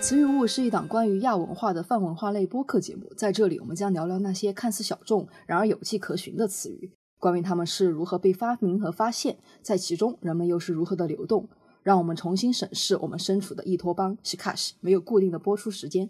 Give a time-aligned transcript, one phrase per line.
[0.00, 11.48] 词语物是一档关于亚文化的泛文化类播客节目，在这里我们将聊聊那些看似小众，然而有迹可循的词语，关于它们是如何被发明和发现，在其中人们又是如何的流动。
[11.82, 16.08] 让我们重新审视我们身处的异托邦是 Cash，没有固定的播出时间。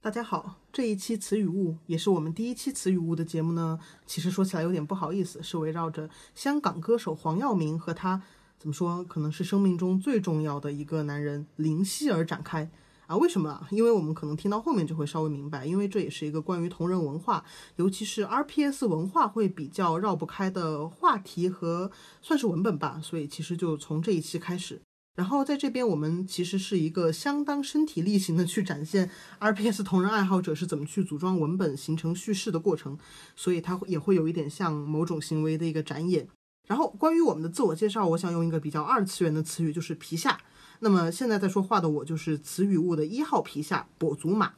[0.00, 3.78] 大家好，这一期词语物也是我们第一期词语物的节目呢。
[4.06, 8.22] 其实说起来有点不好意思，是围绕着香港歌手黄耀明和他
[8.58, 12.70] 怎么说，可能是生命中最重要的一个男人林夕而展开。
[13.06, 13.68] 啊，为什么啊？
[13.70, 17.44] 因为我们可能听到后面就会稍微明白，因为这也是一个关于同人文化，
[17.76, 23.00] 尤其是 RPS 文化会比较绕不开的话题和算是文本吧。
[23.02, 24.82] 所以其实就从这一期开始，
[25.14, 32.98] 然后在这边我们其实是一个相当身体力行的去展现 RPS 同人爱好者是怎么去组装文本形成叙事的过程，
[33.36, 36.26] 所以它也会有一点像某种行为的一个展演。
[36.66, 40.40] 然后关于我们的自我介绍，我想用一个比较二次元的词语，就是皮下。
[40.80, 44.52] 那么现在在说话的我就是词语物的一号皮下跛足马，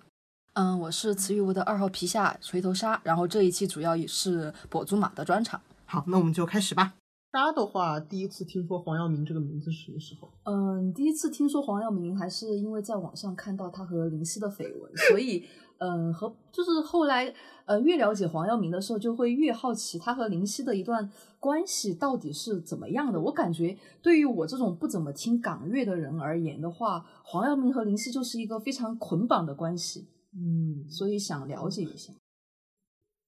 [0.54, 5.60] 嗯，我是词语物的二号皮下锤头鲨，然后这一期主要也是跛足马的专场。
[5.84, 6.94] 好，那我们就开始吧。
[7.30, 10.30] 大家的话，第一次听说黄耀明这个名字是什么时候？
[10.44, 15.44] 嗯，第一次听说黄耀明还是因为在网上看到他和林夕的绯闻，所以。
[15.78, 17.32] 嗯，和就是后来，
[17.64, 23.20] 呃，越了解黄耀明的时候，就会越好奇他和林夕的一段关系到底是怎么样的。
[23.20, 30.08] 我感觉，对于我这种不怎么听港乐的人而言的话，黄耀明和林夕就是一个非常捆绑的关系。
[30.34, 32.12] 嗯，所以想了解一下。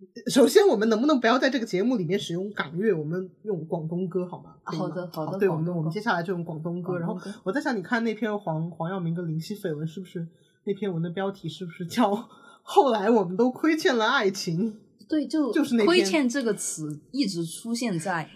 [0.33, 4.56] 首先，我们能不能不要在这个节目里面使用港乐，我们用广东歌好吗？
[4.65, 5.39] 好的，好的。
[5.39, 6.98] 对，我们我们接下来就用广东歌。
[6.98, 10.27] 然后我在想，你看那篇黄黄耀明跟林夕绯闻，是不是
[10.71, 12.29] 那篇文的标题是不是叫？
[12.63, 18.31] 后来我们都亏欠了爱情，对，就就是那亏欠这个词一直出现在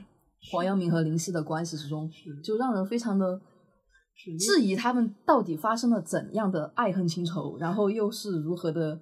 [0.51, 2.11] 黄耀明和林夕的关系之中，
[2.43, 3.41] 就让人非常的
[4.41, 8.98] 质疑他们到底发生了怎样的爱恨情仇，然后又是如何的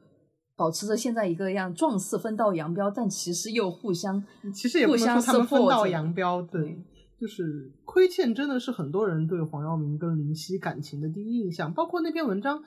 [0.55, 6.77] 保持着现在一个样状似分道扬镳，但其实又互相其实也不能说他们分道扬镳，对，
[7.19, 12.63] 就是亏欠真的是很多人对黄耀明跟林夕感情的第一印象，包括那篇文章。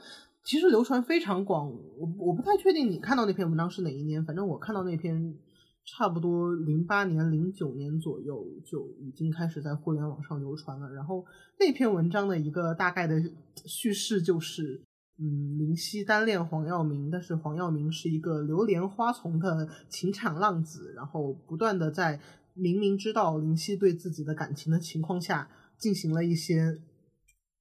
[0.46, 5.36] 其实流传非常广，我我不太确定你看到那篇文章是哪一年，反正我看到那篇
[5.84, 10.88] 差不多零八年、零九年左右就已经开始在互联网上流传了。
[10.94, 11.26] 然后
[11.60, 13.20] 那篇文章的一个大概的
[13.66, 14.84] 叙事就是，
[15.18, 22.20] 嗯，林夕单恋黄耀明，但是黄耀明是一个流连花丛的情场浪子，然后不断的在
[22.54, 26.78] 明明知道林夕对自己的感情的情况下，进行了一些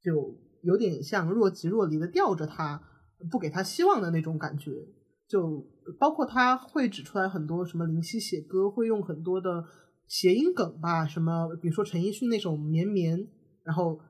[0.03, 0.35] 就。
[0.65, 2.83] 有点像若即若离的吊着他，
[3.31, 4.73] 不给他希望的那种感觉，
[5.29, 5.65] 就
[5.99, 9.65] 包括他会指出来很多什么林夕写歌会用很多的
[10.09, 13.27] 谐音梗吧，什么比如说陈奕迅那首绵绵，
[13.63, 14.01] 然后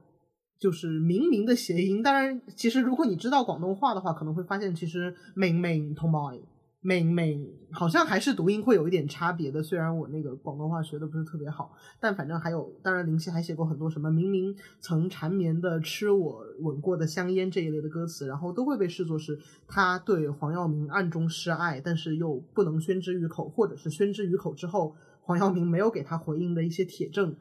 [0.58, 2.02] 就是明明的谐音。
[2.02, 6.40] 当然，其实如果你知道广东话的话，可能会发现其实明明同埋。
[6.86, 27.34] 明明好像还是读音会有一点差别的，虽然我那个广东话学的不是特别好，但反正还有，当然林夕还写过很多什么明明曾缠绵的吃我吻过的香烟这一类的歌词，然后都会被视作是他对黄耀明暗中示爱，但是又不能宣之于口，或者是宣之于口之后，黄耀明没有给他回应的一些铁证。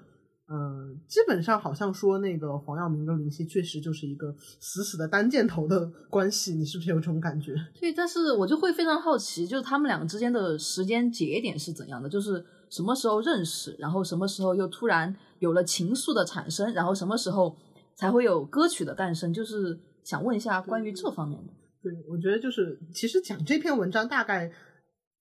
[0.55, 7.55] 嗯，基本上好像说那个黄耀明跟林夕确实就是一个死死的单箭头的关系，你是不是有这种感觉？
[7.79, 12.07] 对，但是我就会非常好奇，就是他们两个之间的时间节点是怎样的？
[12.07, 17.57] 就是什么时候认识，然后什么时候又突然有了情愫的产生，然后什么时候
[17.95, 19.33] 才会有歌曲的诞生？
[19.33, 21.53] 就是想问一下关于这方面的。
[21.81, 24.51] 对，我觉得就是其实讲这篇文章大概。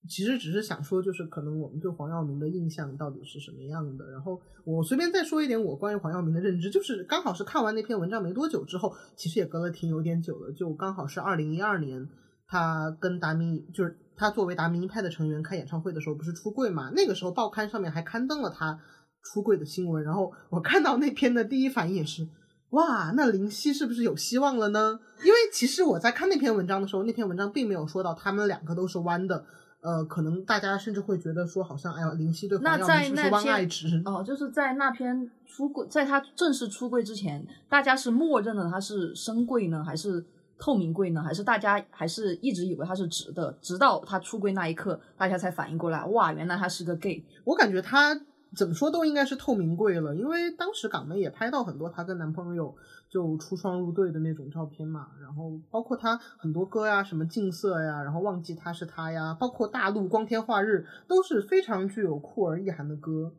[0.08, 4.10] 其实只是想说，就是可能我们对黄耀明的印象到底是什么样的。
[4.10, 12.08] 然后我随便再说一点我关于黄耀明的认知，就是刚好是看完那篇文章没多久之后，其实也隔了挺有点久了，就刚好是二零一二年，
[12.48, 16.90] 他跟达明，就是他作为达明一派的成员开演唱会的时候，不是出柜嘛？
[16.96, 18.80] 那个时候报刊上面还刊登了他
[19.22, 20.02] 出柜的新闻。
[20.02, 22.26] 然后我看到那篇的第一反应也是，
[22.70, 24.98] 哇，那林夕是不是有希望了呢？
[25.20, 29.44] 因为其实我在看那篇文章的时候，那篇文章并没有说到他们两个都是弯的。
[29.82, 40.24] 呃，可能大家甚至会觉得说，好像哎呀，林夕对黄耀明是忘爱值哦，就是在那篇出柜，在他正式出柜之前，大家是默认了他是深柜呢，还是
[40.56, 41.20] 透明柜呢？
[41.20, 43.52] 还是大家还是一直以为他是直的？
[43.60, 47.24] 直到他出柜那一刻，大家才反应过来，哇，原来他是个 gay。
[47.42, 48.14] 我感觉他
[48.54, 52.74] 怎么说都应该是透明贵了，因为当时港媒也拍到很多她跟男朋友。
[53.12, 63.30] 就出双入对的那种照片嘛，然后包括她很多歌呀，什么近色呀，然后忘记他是他呀，包括大陆光天化日都是非常具有酷儿意涵的歌，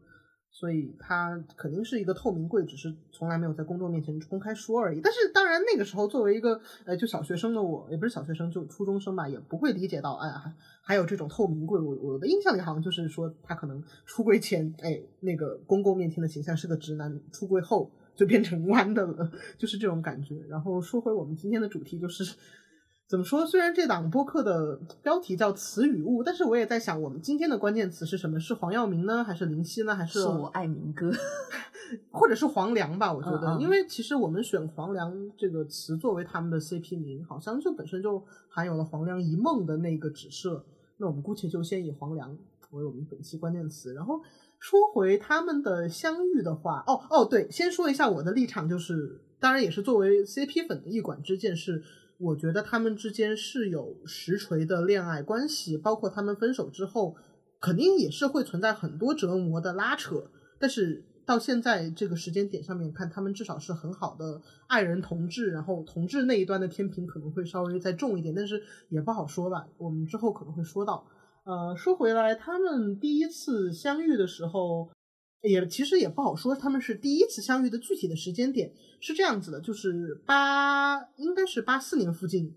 [0.56, 5.02] 所以他肯定是一个透明柜，只是从来没有在公众面前公开说而已。
[5.02, 10.54] 但是当然那个时候作为一个呃就小学生的我，也不是小学生，就初中生吧，也不会理解到，哎呀
[10.84, 11.80] 还有这种透明柜。
[11.80, 20.40] 我我的印象里好像就是说他可能出柜前，哎那个公共面前的形象是个直男，出柜后就变成弯的了， 就是这种感觉。
[20.48, 22.36] 然后说回我们今天的主题，就是。
[23.14, 23.46] 怎么说？
[23.46, 28.40] 虽然这档播客的标题叫“词语物”，但是我也在想，我们今天的关键词是什么？
[28.40, 31.12] 是黄耀明呢，还是林夕呢，还是我爱民歌，
[32.10, 33.14] 或者是黄粱吧？
[33.14, 38.20] 我觉得，因为其实我们选黄粱这个词作为他们的 CP 名，好像就本身就
[38.50, 40.66] 含有了黄粱一梦的那个指涉。
[40.98, 42.36] 那我们姑且就先以黄粱
[42.72, 43.94] 为我们本期关键词。
[43.94, 44.20] 然后
[44.58, 51.84] 说回他们的相遇的话，哦哦，对，先说一下我的立场，就是当然也是作为 CP 粉的一管之见是。
[52.18, 57.16] 我觉得他们之间是有实锤的恋爱关系，包括他们分手之后，
[57.60, 60.30] 肯定也是会存在很多折磨的拉扯。
[60.60, 65.52] 但是到现在这个时间点上面看，他们至少是很好的爱人同志。
[65.52, 69.68] 然后同志那一端的天平可能会稍微再重一点，但是也不好说吧。
[69.78, 71.06] 我们之后可能会说到。
[71.44, 74.90] 呃，说回来，他们第一次相遇的时候。
[75.44, 82.56] 也其实也不好说，他们是第一次相遇的具体的时间点是这样子的，就是八应该是八四年附近，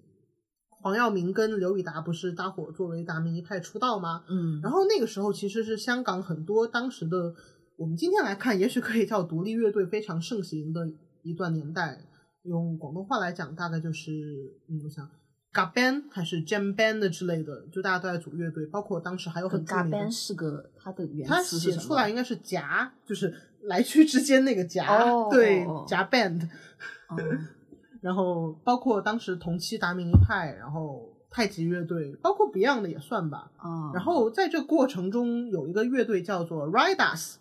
[0.70, 4.24] 黄耀明跟刘以达不是搭伙作为达明一派出道吗？
[4.28, 7.34] 嗯，然后那个时候其实是香港很多当时的，
[7.76, 10.88] 我们今天来看，也许可以叫独立乐队非常盛行的
[11.22, 12.00] 一段年代，
[12.44, 14.12] 用广东话来讲，大概就是
[14.68, 15.10] 嗯，我想。
[15.56, 23.32] 嘎 band 还是 jam band 之类的，就大家都在组乐队，包括当时还有很嘎 band 是个它的原词写出来应该是夹，就是
[23.62, 24.86] 来去之间那个夹，
[25.30, 26.46] 对夹 band。
[28.02, 33.50] 然后包括当时同期达明一派，然后太极乐队，包括 Beyond 的也算吧。
[33.94, 37.36] 然后在这过程中有一个乐队叫做 Riders，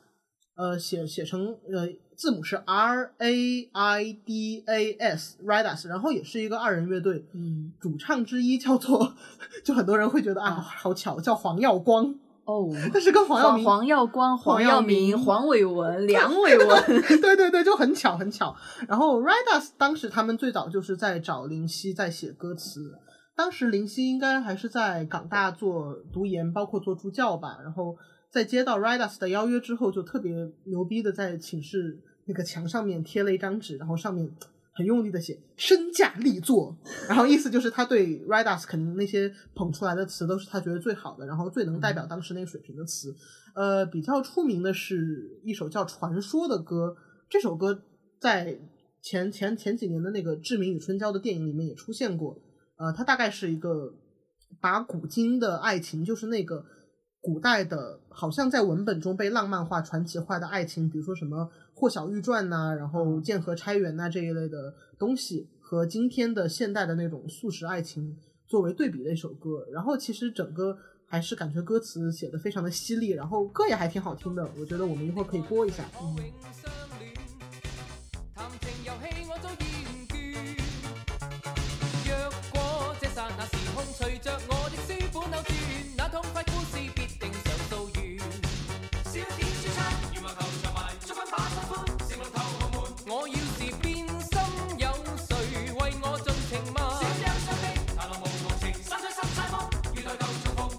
[0.56, 1.90] 呃，写写成呃。
[2.16, 9.14] 字母是 R A I D A S，Ridas，然后也是一个二人乐队，嗯，主唱之一叫做，
[9.64, 12.16] 就很多人会觉得啊，好巧，叫黄耀光。
[12.46, 16.84] 哦，但是跟黄耀明、黄耀光、黄耀明、黄伟文、梁伟文，
[17.22, 18.56] 对对对，就很巧很巧。
[18.88, 23.00] 然后 Ridas 当时他们最早就是在找林夕在写歌词，
[23.36, 27.96] 当时林夕应该还是在港大做读研，包括做助教吧，然后。
[28.36, 30.36] 在接到 Ridas 的邀约之后，就特别
[30.66, 34.30] 牛逼的在寝室那个墙上面贴了一张纸，然后上面
[34.74, 36.78] 很用力的写“身价力作”，
[37.08, 43.16] 然后意思就是他对 Ridas 肯定那些捧出来的词都是他觉得最好的，然后最能代表当时那个水平的词。
[43.56, 46.94] 呃，比较出名的是一首叫《传说》的歌，
[47.30, 47.84] 这首歌
[48.20, 48.60] 在
[49.02, 52.38] 前前前几年的那个《志明与春娇》的电影里面也出现过。
[52.78, 53.94] 呃，它大概是一个
[54.60, 56.66] 把古今的爱情，就是那个。
[57.26, 61.42] 古代的，好像在文本中被浪漫化、传奇化的爱情，比如说什么
[61.74, 69.66] 《霍小玉传》呐，然后《剑河钗园》呐这一类的东西，和今天的现代的那种速食爱情作为对比的一首歌。
[69.72, 70.78] 然后其实整个
[71.08, 74.48] 还是感觉歌词写的非常的犀利，然后歌也还挺好听的。
[74.60, 75.84] 我觉得我们一会儿可以播一下。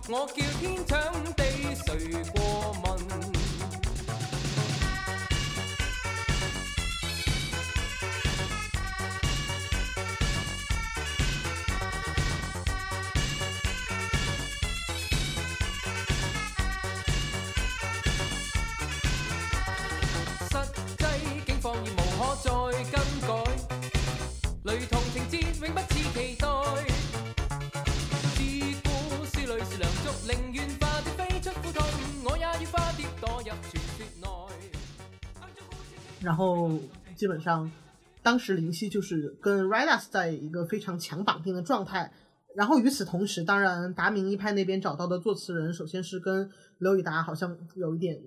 [0.07, 0.46] Tranquille.
[36.27, 36.69] 然后
[37.15, 37.71] 基本上，
[38.21, 42.13] 当时林夕就是跟 Ridas 在一个非常强绑定的状态。
[42.57, 48.19] 然后与此同时，当然达明一派那边找到的作词人，首先是跟刘以达好像有一点，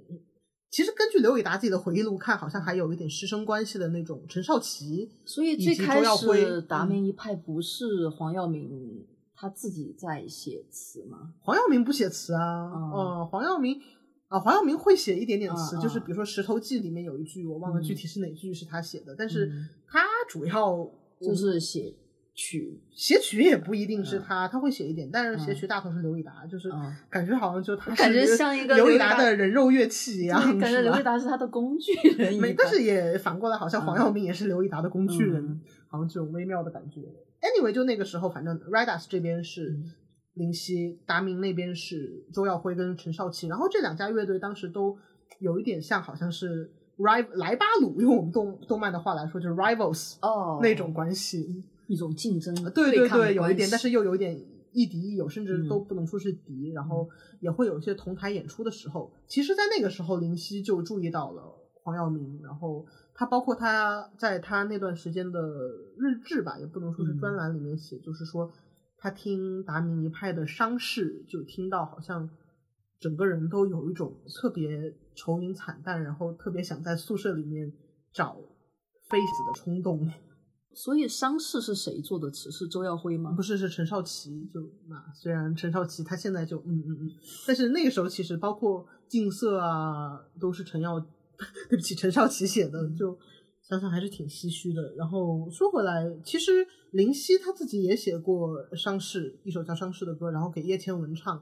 [0.71, 5.11] 其实根据刘以达自己的回忆录看，好像还有一点师生关系的那种陈少奇。
[5.25, 11.33] 所以最开始达明一派不是黄耀明他自己在写词吗？
[11.41, 13.77] 黄耀明不写词啊，嗯，黄耀明。
[14.29, 19.51] 啊，黄耀明会写一点点词，就是比如说《石头记》里面有一句，我忘了具体是哪句是他写的，但是
[19.87, 21.93] 他主要就是写
[22.35, 22.79] 曲。
[22.91, 26.71] 写曲也不一定是他，他会写一点，但是写曲大头是刘以达，就是
[27.09, 32.33] 感觉好像就他感觉像一个刘以达的人肉乐器一样，感觉刘以达是他的工具人。
[32.39, 37.01] 没，但是也反过来，好像黄耀明也是刘以达的工具人，好像这种微妙的感觉。
[37.41, 39.79] Anyway，就那个时候，反正 Ridas 这边是
[40.39, 44.97] 林夕，达明那边是周耀辉跟陈少琪，然后这两家乐队当时都
[45.37, 46.71] 有一点像，好像是。
[47.01, 54.37] 来莱巴鲁，用我们动动漫的话来说，就是 rivals 哦那种关系，一种竞争，对对对，有一点，但是又有点
[54.73, 56.73] 亦敌亦友，甚至都不能说是敌。
[56.73, 57.07] 然后
[57.39, 59.09] 也会有一些同台演出的时候。
[59.27, 61.41] 其实，在那个时候，林夕就注意到了
[61.83, 65.39] 黄耀明，然后他包括他在他那段时间的
[65.97, 68.51] 日志吧，也不能说是专栏里面写，就是说
[68.99, 72.29] 他听达明一派的伤势，就听到好像。
[73.01, 77.71] 整个人都有一种特别愁云惨淡，然后特别想在宿舍里面
[78.11, 78.35] 找
[79.07, 80.05] face 的冲动。
[80.73, 82.51] 所以伤势是谁做的词？
[82.51, 83.31] 是周耀辉吗？
[83.31, 84.49] 不是，是陈少奇。
[84.53, 87.11] 就那虽然陈少奇他现在就嗯嗯嗯，
[87.47, 90.99] 但是那个时候其实包括镜色啊，都是陈耀，
[91.69, 92.85] 对不起，陈少奇写的。
[92.89, 93.17] 就
[93.69, 94.93] 想想还是挺唏嘘的。
[94.97, 101.37] 然后说回来，其实林夕他自己也写过伤逝，一首叫伤逝的歌，然后给叶倩文唱。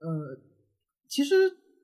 [0.00, 0.40] 呃。
[1.10, 1.34] 其实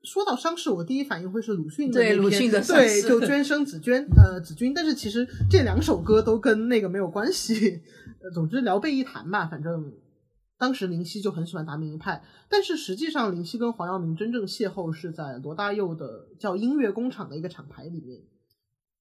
[0.03, 7.81] 说到伤逝，我第一反应会是鲁迅的对鲁迅的对，就娟生子娟呃子君，但是其实这两首歌都跟那个没有关系。
[8.35, 9.91] 总之聊备一谈吧，反正
[10.59, 18.21] 当时林夕就很喜欢达明一派，但是实际上林夕跟黄耀明真正邂逅是在罗大佑的叫音乐工厂的一个厂牌里面。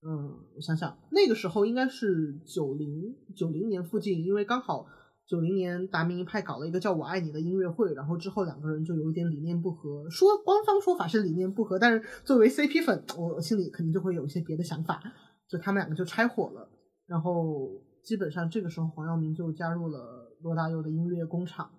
[0.04, 4.86] 嗯，我想想，那个时候应该是九零九零年附近，因为刚好。
[5.26, 10.06] 九零年，达明一派搞了一个叫我爱你的音乐会，然后之后两个人就有一点理念不合。
[10.10, 15.02] 说官方说法是理念不合，但是作为 CP 粉，我心里肯定就会有一些别的想法。
[15.48, 16.68] 就他们两个就拆伙了，
[17.06, 17.70] 然后
[18.02, 21.70] 基本上这个时候黄耀明就加入了罗大佑的音乐工厂。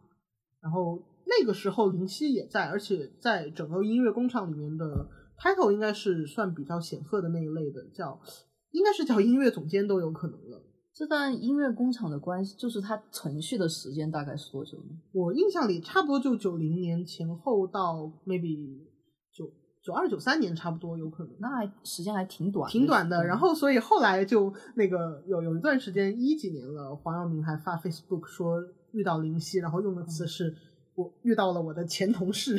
[0.60, 5.08] 然后那个时候林夕也在，而且在整个音乐工厂里面的
[5.40, 8.20] title 应该是算比较显赫的那一类的，叫
[8.72, 10.62] 应该是叫音乐总监都有可能了。
[10.94, 14.98] 这段音乐工厂的关系，就是它存续的时间大概是多久呢？
[15.12, 18.80] 我印象里差不多就九零年前后到 maybe
[19.34, 19.52] 九
[19.84, 23.26] 九二九三年差不多有可能，那还时间还挺短，挺短的。
[23.26, 28.64] 然后所以后来就那个有有一段时间一几年了，黄耀明还发 Facebook 说
[28.94, 30.56] 遇到林夕，然后用的词是
[30.96, 32.58] 我遇到了我的前同事，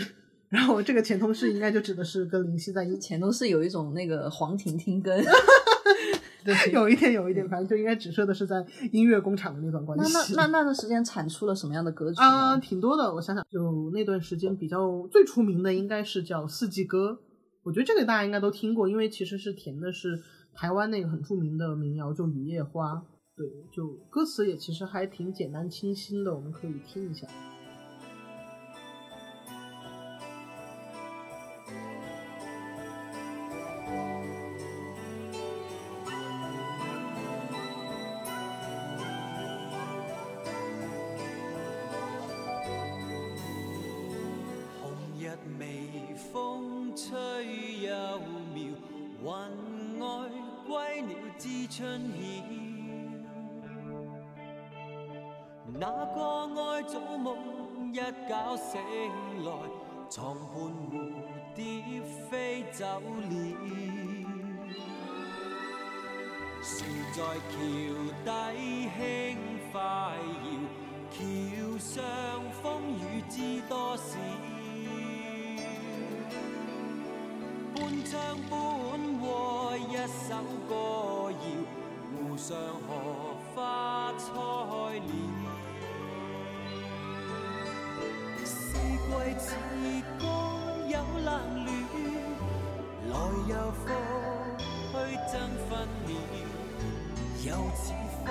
[0.48, 5.24] 然后这个前同事应该就指的是跟林夕在一前同事有一种那个黄婷婷跟。
[6.72, 10.12] 有一点，有一点，反正就应该指涉的是在音乐工厂的那段关系。
[10.12, 12.56] 那那那那段时间产出了什么样的歌曲啊？
[12.58, 17.10] 挺多的，我想想，就那段时间比较最出名的应该是叫《四季歌》，
[17.64, 20.22] 我觉得这个大家应该都听过，因为其实是填的是
[20.54, 22.92] 台湾那个很著名的民谣，就《雨夜花》。
[23.36, 27.26] 对，就歌词也其实还挺简单清新的，我们可以听一下。
[45.58, 47.06] 微风吹
[47.82, 47.88] 又
[48.54, 48.58] 妙，
[49.22, 49.26] 云
[49.98, 50.04] 外
[50.66, 52.18] 归鸟知春晓，
[55.78, 56.18] 那个
[56.62, 57.28] 爱早梦
[57.92, 58.80] 一觉醒
[59.44, 59.48] 来，
[60.10, 60.54] 床畔
[60.90, 60.92] 蝴
[61.54, 61.62] 蝶
[62.30, 63.32] 飞走了。
[66.62, 66.68] 船
[67.12, 67.16] 在
[67.48, 67.54] 桥
[68.24, 68.28] 底
[68.96, 68.98] 轻
[69.70, 69.74] 快
[70.42, 70.46] 摇，
[71.10, 71.16] 桥
[71.78, 71.94] 上
[72.60, 73.34] 风雨知
[73.68, 74.08] 多少。
[77.86, 78.18] 半唱
[78.50, 78.58] 半
[79.20, 79.94] 和一
[80.26, 80.34] 首
[80.68, 81.36] 歌谣。
[82.36, 82.90] 上荷
[83.54, 85.10] 花菜了，
[88.44, 89.46] 四季似
[90.18, 90.24] 歌
[90.88, 91.28] 有冷
[91.64, 91.66] 暖，
[93.08, 93.12] 来
[93.48, 93.84] 又复
[94.90, 94.94] 去
[95.32, 95.34] 争
[95.68, 95.70] 分
[96.04, 96.10] 秒，
[97.44, 97.84] 又似
[98.18, 98.26] 风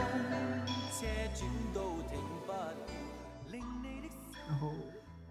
[0.92, 0.96] 车
[1.34, 1.40] 转
[1.74, 1.78] 到
[2.12, 2.14] 停
[2.46, 3.58] 不了。
[4.48, 4.64] 然后，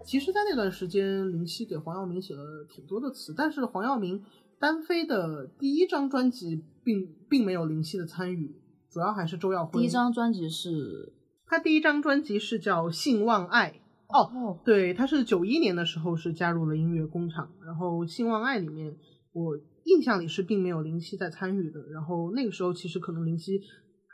[0.05, 4.23] 其实，在那段时间，林夕给黄耀明写了挺多的词，但是黄耀明
[4.59, 8.55] 单飞的第一张专辑并并没有林夕的参与。
[8.91, 9.81] 主要还是周耀辉。
[9.81, 11.11] 第一张专辑是
[11.47, 13.81] 他第一张专辑是叫《信望爱》
[14.15, 18.95] 哦，对，他是九一年的时候是加入了音乐工厂，然后《信望爱》里面
[19.33, 23.59] 我印象里是并没有林夕在参与的，然后那个时候其实可能林夕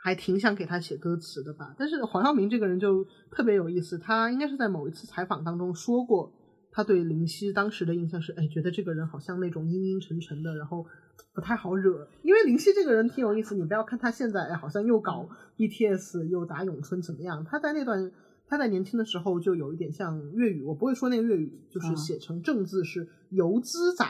[0.04, 6.32] 还挺想给他写歌词的吧，但是黄晓明这个人就特别有意思，他应该是在某一次采访当中说过，
[6.72, 10.84] 他对林夕当时的印象是，哎，觉得这个人好像那种阴阴沉沉的，然后
[11.32, 12.08] 不太好惹。
[12.24, 18.10] 因为林夕这个人挺有意思，你不要看他现在哎好像又搞 BTS 又打咏春怎么样，他在那段
[18.48, 24.04] 他在年轻的时候就有一点像粤语，我不会说那个粤语，就是写成正字是油滋仔，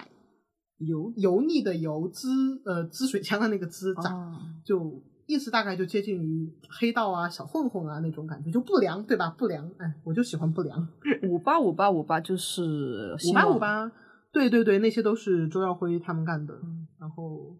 [0.78, 2.30] 油油腻的油滋
[2.64, 4.10] 呃滋水枪的那个滋仔，
[4.64, 5.02] 就。
[5.26, 9.34] 意思大概就接近于黑道啊、小混混啊那种感觉，就不良，对吧？
[9.38, 10.88] 不良，哎，我就喜欢不良。
[11.22, 13.90] 五八五八五八就是五八五八，
[14.32, 16.54] 对对对，那些都是周耀辉他们干的。
[16.98, 17.56] 然后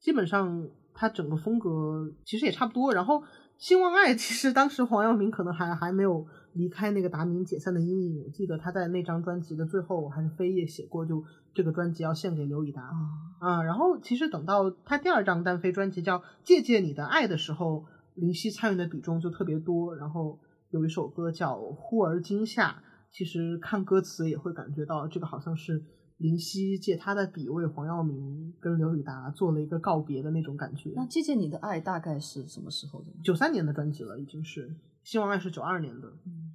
[0.00, 2.92] 基本上他整个风格其实也差不多。
[2.92, 3.22] 然后
[3.58, 6.26] 兴旺爱其实当时黄耀明可能还还没有
[6.56, 11.22] 离开那个达明解散的阴影，我记得他在那张专辑的最后还是扉页写过就。
[11.56, 12.90] 这个专辑要献给刘以达
[13.38, 19.96] 啊，然后其实等到他第二张单飞专辑叫《借借你的爱》的时候，林夕参与的比重就特别多。
[19.96, 22.72] 然后有一首歌叫《忽而今夏》，
[23.10, 25.82] 其实看歌词也会感觉到这个好像是
[26.18, 30.92] 林夕借他的笔为黄耀明跟刘以达做了一个告别的那种感觉。
[30.94, 33.06] 那《借借你的爱》大概是什么时候的？
[33.24, 34.68] 九三年的专辑了，已经是
[35.02, 36.08] 《希望爱》是九二年的。
[36.26, 36.45] 嗯，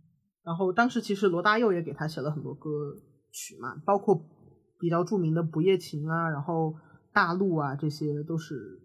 [0.44, 2.70] 然后当时其实罗大佑也给他写了很多歌
[3.32, 4.22] 曲嘛，包括。
[4.82, 6.70] 比较著名的《不夜情》啊，然后
[7.14, 8.82] 《大陆》啊，这些都是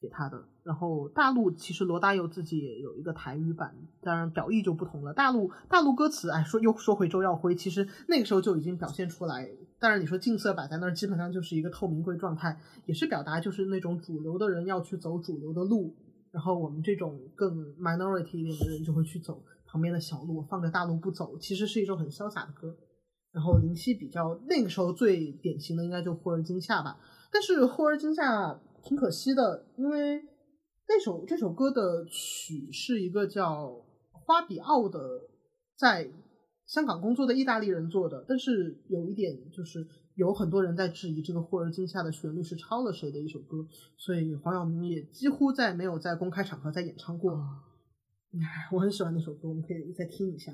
[0.00, 0.40] 给他的。
[0.62, 5.10] 然后《大陆》其实罗大佑自己也有一个台语版，当然表意就不同了。
[5.12, 9.50] 《大陆》大陆歌词，哎，说又说回周耀辉，其实那个时候就已经表现出来。
[9.80, 15.96] 当然你说镜色摆在那儿，基本上就是一个透明柜状态，也是表达就是那种主流的人要去走主流的路，
[16.30, 19.42] 然后我们这种更 minority 一点的人就会去走
[19.74, 22.76] 旁边的小路，放着大路不走，其实是一首很潇洒的歌。
[23.32, 26.96] 然后林夕比较那个时候最典型的应该就忽而今夏吧，
[27.32, 30.22] 但是忽而今夏挺可惜的，因为
[30.86, 35.00] 那首这首歌的曲是一个叫花比奥的
[35.76, 36.08] 在
[36.68, 43.66] 香港工作的意大利人做的，但是有一点就是有很多人在质疑这个忽而今夏的旋律是抄了谁的一首歌，
[43.96, 47.36] 所以黄晓明也几乎在没有在公开场合再演唱过。
[48.72, 50.52] 我很喜欢那首歌，我们可以再听一下。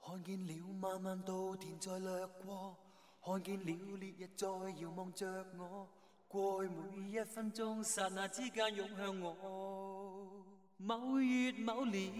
[0.00, 2.76] 看见了漫漫稻田在掠过，
[3.24, 3.64] 看见了
[3.96, 4.46] 烈日在
[4.80, 5.88] 遥望着我，
[6.28, 10.44] 过去每一分钟，刹那之间涌向我。
[10.76, 12.12] 某月某年，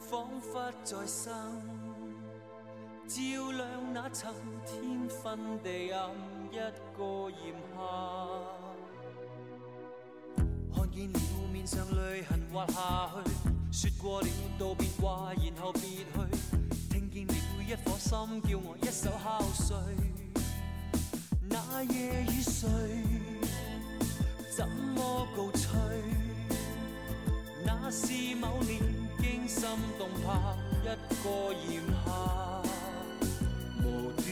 [0.00, 1.32] 仿佛再生，
[3.06, 4.34] 照亮那曾
[4.66, 6.10] 天昏地暗
[6.50, 6.56] 一
[6.96, 7.78] 个炎夏。
[10.74, 11.18] 看见了
[11.62, 13.30] 面上泪痕滑下去。
[13.70, 16.04] 说过了道别话，然后别去。
[16.90, 19.76] 听见了一颗心，叫我一手敲碎。
[21.48, 22.68] 那夜与谁，
[24.50, 25.70] 怎么告吹？
[27.64, 28.82] 那是某年
[29.20, 29.64] 惊心
[29.96, 30.86] 动魄一
[31.22, 32.60] 个炎夏，
[33.84, 34.26] 无端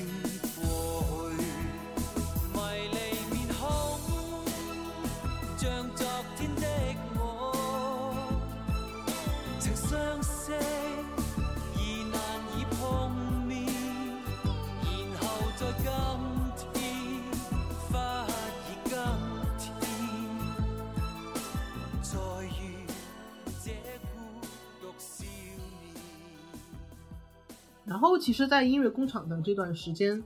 [28.01, 30.23] 后，其实，在音乐工厂的这段时间，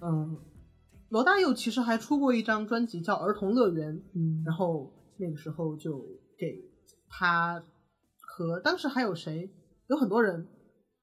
[0.00, 0.36] 嗯，
[1.08, 5.98] 罗大佑其实还出过一张专辑叫《儿童乐园》，嗯，然后那个时候就
[6.36, 6.62] 给
[7.08, 7.64] 他
[8.20, 9.50] 和当时还有谁，
[9.88, 10.48] 有很多人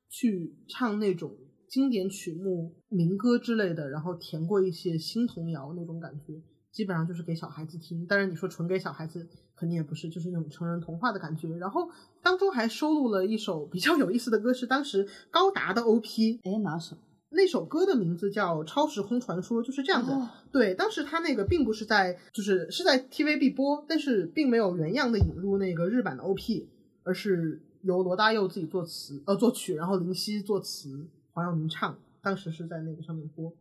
[0.10, 1.32] 去唱那种
[1.68, 6.42] 经典曲目、民歌之类的，然后填过一些新童谣那种感觉，
[6.80, 8.06] 基本上就是给小孩子听。
[8.06, 9.28] 当然，你说纯给小孩子。
[9.60, 11.50] 肯定也不是，就是那种成人童话的感觉。
[11.58, 11.90] 然后
[12.24, 16.40] 当中还收录了一首比较有意思的歌，是当时高达的 OP。
[16.46, 16.96] 哎，哪首？
[17.32, 20.14] 那首歌的名字叫《超时空传说》，就是这样子。
[20.50, 26.70] 对，当时他那个并不是在，就是是在 TVB 播，但是并没有原样的引入那个日版的 OP，
[27.04, 32.00] 而是由罗大佑自己作词呃作曲，然后林夕作词，黄耀明唱。
[32.22, 33.54] 当时是在那个上面播。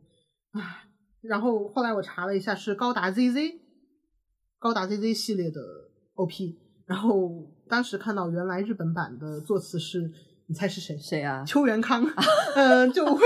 [0.53, 0.88] 唉，
[1.23, 3.55] 然后后来我查了一下，是高达 ZZ，
[4.59, 5.61] 高达 ZZ 系列的。
[6.15, 6.59] O.P.
[6.85, 10.11] 然后当时看到原来日本版的作词是，
[10.49, 10.99] 你猜是谁？
[10.99, 11.45] 谁啊？
[11.45, 12.05] 邱元康。
[12.57, 13.21] 嗯，就会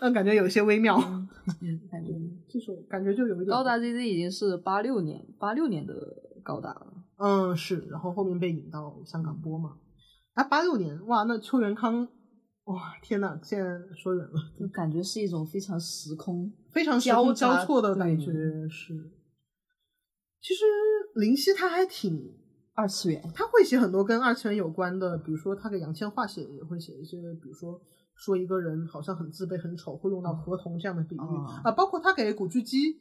[0.00, 0.98] 嗯感觉有些微妙。
[0.98, 2.12] 感觉
[2.48, 3.48] 就是感觉就有一点。
[3.48, 5.94] 高达 Z.Z 已经是八六年八六年的
[6.42, 6.92] 高达了。
[7.18, 7.86] 嗯，是。
[7.90, 9.76] 然后后面被引到香港播嘛？
[10.32, 12.08] 啊，八六年哇，那邱元康
[12.64, 13.64] 哇，天呐，现在
[13.96, 18.32] 说远了，就感觉是一种非常时空、非常交交错的感觉
[18.68, 19.12] 是。
[20.40, 20.64] 其实
[21.14, 22.20] 林夕他还挺
[22.74, 27.80] 二次元，他会写很多跟二次元有关的，比如说他给杨千嬅写也会写一些，比如说
[28.16, 31.18] 说一个人好像很自卑很丑，会用到合同这样的比喻
[31.64, 32.96] 啊，包括他给古巨基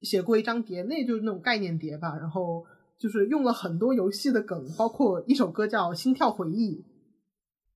[0.00, 2.64] 写过一张碟，那就是那种概念碟吧，然后
[2.98, 6.76] 就是用了很多游戏的梗，包括一首歌叫《心跳回忆》，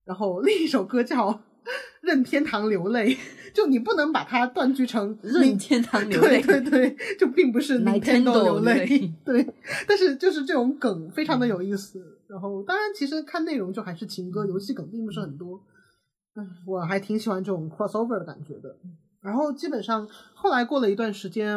[0.05, 1.31] 然后另一首歌叫
[2.01, 3.15] 《任天堂流泪》，
[3.53, 9.53] 就你不能把它断句成任天堂流泪，对 对对，就并不是 Nintendo 流泪， 对，
[9.87, 12.01] 但是就是这种梗非常的有意思。
[12.27, 15.61] 然后当然，其实看内容就还是情歌，游戏梗并不是很多。
[16.35, 18.75] 嗯，我还挺喜欢这种 crossover 的感觉的。
[19.21, 21.55] 然后基本上后来过了一段时间，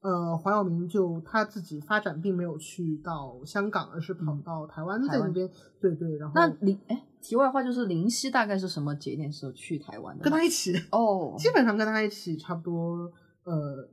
[0.00, 5.48] 呃，黄晓明就他自己发展并没有去到香港，而是跑到台湾在那边。
[5.80, 10.24] 对对，然后那林哎，题外话就是林夕大概是什么节点时候去台湾的？
[10.24, 13.10] 跟他一起哦， 基本上跟他一起差不多。
[13.44, 13.88] 呃，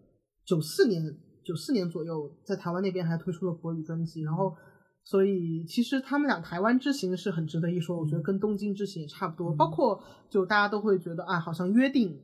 [0.45, 1.03] 九四年
[1.43, 4.55] 九四年左右，在台湾那边还推出了国语专辑，然后。
[5.09, 9.55] 所以其实他们俩台湾之行是很值得一说，我觉得跟东京之行也差不多。
[9.55, 9.97] 包括
[10.29, 12.19] 就大家都会觉得啊，好像约定，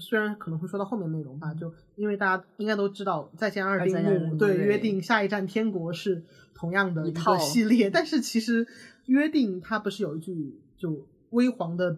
[0.00, 6.22] 虽然可能会说到后面内容吧，就因为大家应该都知道《再见阿尔丁目》对约定下一站天国是
[6.54, 8.66] 同样的一个系列，但是其实
[9.06, 11.96] 约定它不是有一句就微黄的，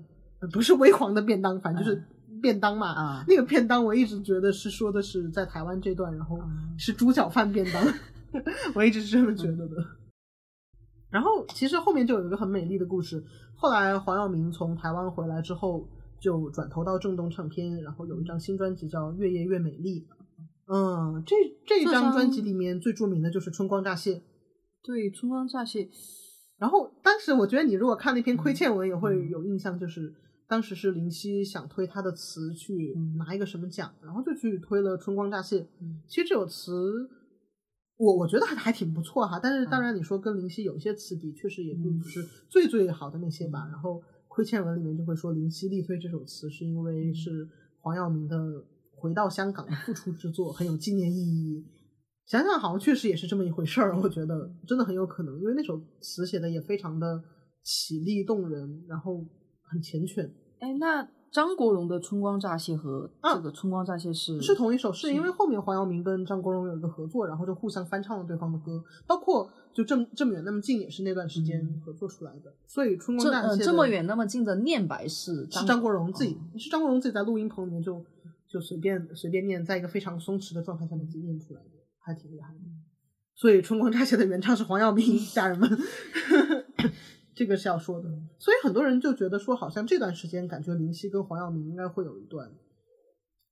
[0.52, 2.02] 不是微黄的便当，反正就是
[2.40, 2.88] 便当嘛。
[2.88, 6.40] 啊，那个便当我一直觉得是说的是在台湾这段，然后
[6.78, 7.82] 是猪脚饭便当，
[8.74, 9.76] 我一直是这么觉得的。
[11.10, 13.22] 然后其实后面就有一个很美丽的故事。
[13.54, 15.88] 后来黄耀明从台湾回来之后，
[16.24, 20.00] 就转投到正东唱片，然后有一张新专辑叫《越夜越美丽》。
[20.66, 24.14] 嗯，这这张专辑里面最著名的就是《春光乍泄》。
[24.82, 25.84] 对，《春光乍泄》。
[26.56, 30.14] 然后当时我觉得你如果看那篇亏欠文也会有印象，就是
[30.48, 35.60] 当时是林夕想推他的词去拿一个什么奖，然后就去推了《春光乍泄》。
[36.08, 37.10] 其实这首词。
[37.96, 43.68] 我我觉得还还挺不错哈，但是当然你说跟林夕有些词比，确实也并不是最最好的那些吧。
[43.70, 44.02] 然后
[44.34, 47.48] 亏欠文里面就会说林夕力推这首词是因为是
[47.80, 48.36] 黄耀明的
[48.96, 51.64] 回到香港的复出之作，很有纪念意义。
[52.26, 57.22] 想想好像确实也是这么一回事儿，我觉得真的很有可能，因为那首词写的也非常的
[57.62, 59.24] 绮丽动人，然后
[59.70, 60.28] 很缱绻。
[60.58, 61.08] 哎，那。
[61.34, 72.54] 张国荣的《春光乍泄》和这个《春光乍泄》是是同一首，是因为后面黄耀明跟张国荣有一个合作，然后就互相翻唱了对方的歌，包括就这么这么远那么近也是那段时间合作出来的。
[72.68, 78.00] 所以《春光乍泄》这么远那么近的念白是是张国荣自己，是张国荣自己在录音棚里面就
[78.48, 82.60] 就随便随便念，在一个非常松弛的状态下面自己念出来的，还挺厉害的。
[83.34, 85.68] 所以《春光乍泄》的原唱是黄耀明， 家人们。
[87.34, 92.48] 这个是要说的，所以很多人就觉得说，好像这段时间感觉林夕跟黄耀明应该会有一段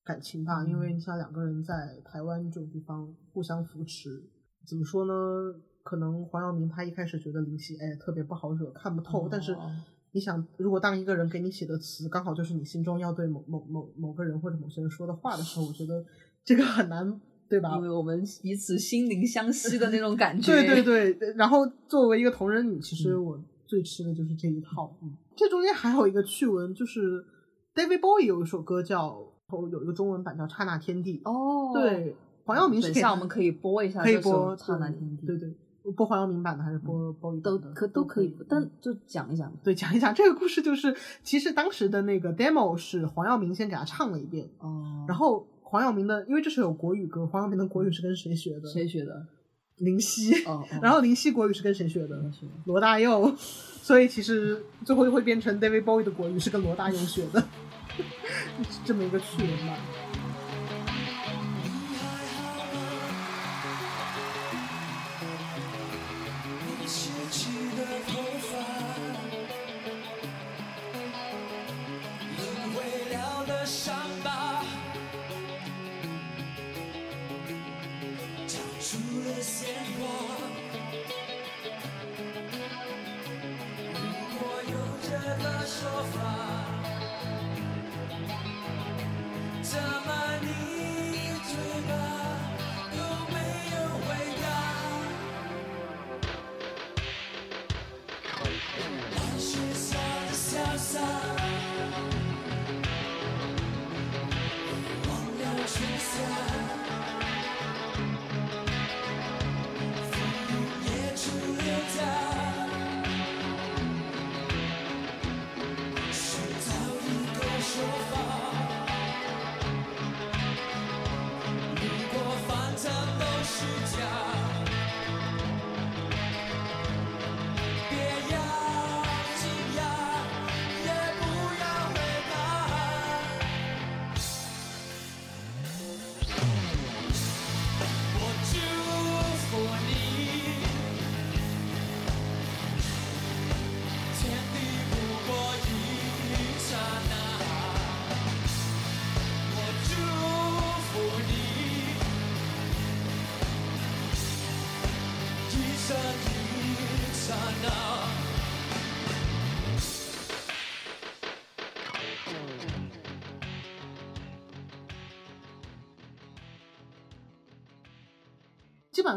[0.04, 4.22] 感情吧，因为你想两个人在台湾这种地方互相扶持，
[4.66, 5.12] 怎么说呢？
[5.82, 9.56] 可能黄耀明他一开始觉得林夕哎特别不好惹，看不透，但是
[10.12, 16.04] 你想，如果当一个人给你写的词刚好就是你心中要对某某某某个人或者某些人说的话的时候，我觉得
[16.44, 17.74] 这个很难，对吧？
[17.76, 20.52] 因为我们彼此心灵相惜的那种感 觉。
[20.52, 23.42] 对对对，然后作为一个同人女，其实我。
[23.72, 24.94] 最吃的就是这一套。
[25.00, 27.24] 嗯，这中间还有一个趣闻，就是
[27.74, 29.18] David Bowie 有一首歌叫，
[29.50, 31.22] 有一个中文版叫《刹那天地》。
[31.30, 32.92] 哦，对，黄耀明是。
[32.92, 35.22] 等下我们可以播一下，可以播《刹那天地》。
[35.26, 35.50] 对对，
[35.92, 39.50] 播黄耀明版的还是播 Bowie 都可都可以，但就讲一讲。
[39.64, 44.50] 对，讲一讲这个故事，就是其实当时的那个 demo 是黄耀明先给他唱了一遍。
[44.58, 45.06] 哦。
[45.08, 48.68] 然后黄耀明的，因为这是有国语歌，黄耀明的国语是跟谁学的？
[48.68, 49.26] 谁学的？
[49.82, 50.32] 林夕，
[50.80, 52.22] 然后林夕国语是跟谁学的？
[52.64, 53.34] 罗大佑，
[53.82, 57.44] 所以其实最后就会变成 David Bowie 的国语是跟罗大佑学的，
[58.84, 59.76] 这么一个趣闻吧。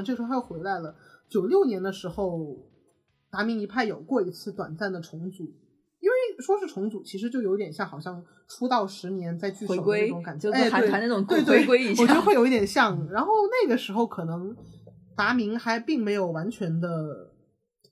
[0.03, 0.95] 这时候他又回来了。
[1.27, 2.55] 九六年的时候，
[3.31, 13.09] 达明一派有过一次短暂的重组，因为说是重组，其实就有点像好像出道十年再聚首的那种感觉，就韩团那种对对，回归一下，我觉得会有一点像。
[13.09, 13.31] 然后
[13.63, 14.55] 那个时候可能
[15.15, 17.33] 达明还并没有完全的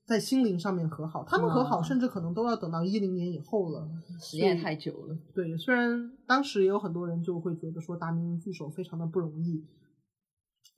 [0.06, 3.90] 在心灵上面和好，他们和好甚至可能都要等到一零年以后了，
[4.22, 5.18] 时间太久了。
[5.34, 9.66] 对，虽然当时也有很多人就会觉得说达明聚首非常的不容易，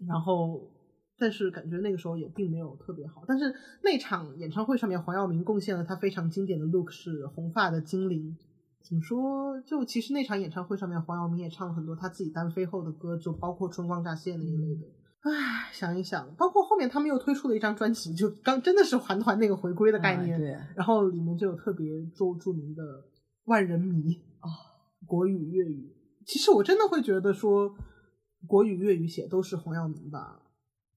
[0.08, 0.72] 然后。
[1.17, 3.23] 但是感觉那个时候也并没有特别好。
[3.28, 8.38] 但是那场演唱会上面，黄耀明贡献了他非常经典的 look，是红发的精灵。
[8.88, 9.60] 怎么说？
[9.62, 14.88] 就其实那场演唱会上面，黄耀明也唱了很多他自己单飞后的歌，就包括《春光乍泄》那一类的。
[15.21, 20.39] 唉，想一想，包括后面他们又推出了一张专辑，就刚真的是韩团那个回归的概念。
[20.39, 20.56] 对。
[20.75, 22.84] 然后里面就有特别著著名的
[23.45, 24.51] 《万人迷》啊，
[25.08, 25.91] 国语、粤语。
[26.28, 27.75] 其实我真的会觉得说，
[28.45, 30.43] 国语、粤语写都是黄耀明吧。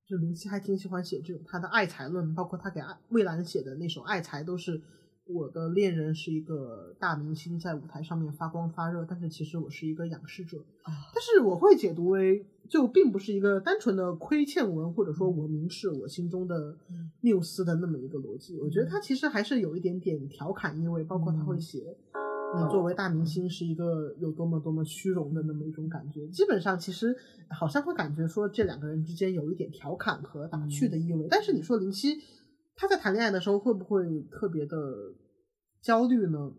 [0.09, 4.81] 就林夕还挺喜欢写这种他的爱才论，包括他给蔚蓝写的那首《爱才》，都是
[5.27, 10.64] 我的恋人是一个大明星，在舞台上面发光发热，但是其实我是一个仰视者。
[10.87, 16.75] 但是我会解读为，就并不是一个单纯的亏欠文，或者说我明示我心中的
[17.21, 18.59] 缪斯的那么一个逻辑。
[18.59, 21.94] 我觉得他其实还是有一点点调侃意味，包括他会写。
[22.56, 27.14] 你作为大明星是一个有多么多么虚荣的那么一种感觉，基本上其实
[27.50, 31.26] 好像会感觉说这两个人之间有一点调侃和打趣的意味。
[31.30, 32.16] 但是你说林夕
[32.74, 34.76] 他在谈恋爱的时候会不会特别的
[35.82, 36.50] 焦虑呢？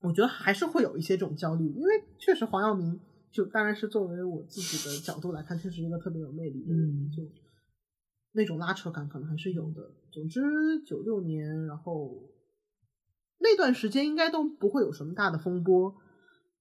[0.00, 2.98] 我觉得还是会有一些这种焦虑，因为确实黄耀明
[3.30, 7.22] 就当然是作为我自己的角度来看，确实一个特别有魅力的人，就
[8.32, 9.82] 那种拉扯感可能还是有的。
[10.10, 10.40] 总之
[10.86, 12.30] 九六年，然后。
[13.44, 15.94] 那段时间应该都不会有什么大的风波。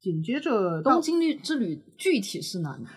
[0.02, 2.90] 紧接着东京之旅具体是哪年？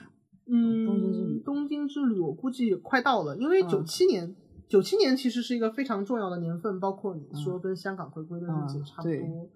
[0.48, 4.34] 嗯，东京之旅，东京之旅我估计快到了，因为九七年，
[4.68, 9.50] 九七年其实是一个非常重要的年份，包括你说跟香港回归的日子差不多。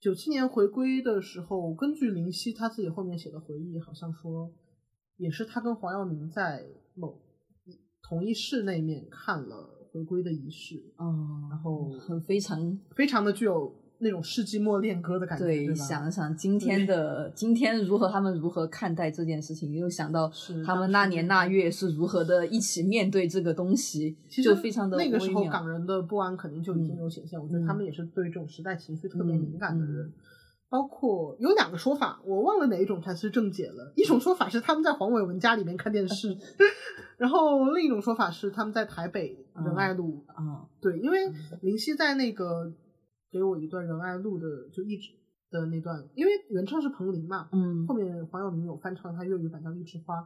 [0.00, 4.50] 九七年回归的时候，根据林夕他自己后面写的回忆，好像说
[5.18, 7.20] 也是他跟黄耀明在某
[8.02, 9.77] 同一室那面看了。
[9.98, 20.30] 回归的仪式，嗯，然后很非常非常的具有那种世纪末恋歌的感觉，对想想今天的今天如何，他们如何看待这件事情，又想到
[20.64, 27.40] 他们那年那月是如何的一起面对这个东西，就非常的那个时候港人的不安肯定就已经有显现。
[27.40, 30.12] 我觉得他们也是对这种时代情绪特别敏感的人。
[30.70, 33.92] 包括有两个说法，我忘了哪一种才是正解了。
[33.96, 36.36] 一种说法是他们在黄伟文家里面看电视，
[37.16, 42.70] 然后另一种说法是他们在台北仁爱路啊，对，因为林夕在那个
[43.30, 45.10] 给我一段仁爱路的就一直
[45.50, 50.16] 的那段，因为原唱是彭羚嘛，嗯，后面黄晓明有翻唱他粤语版叫《一枝花》。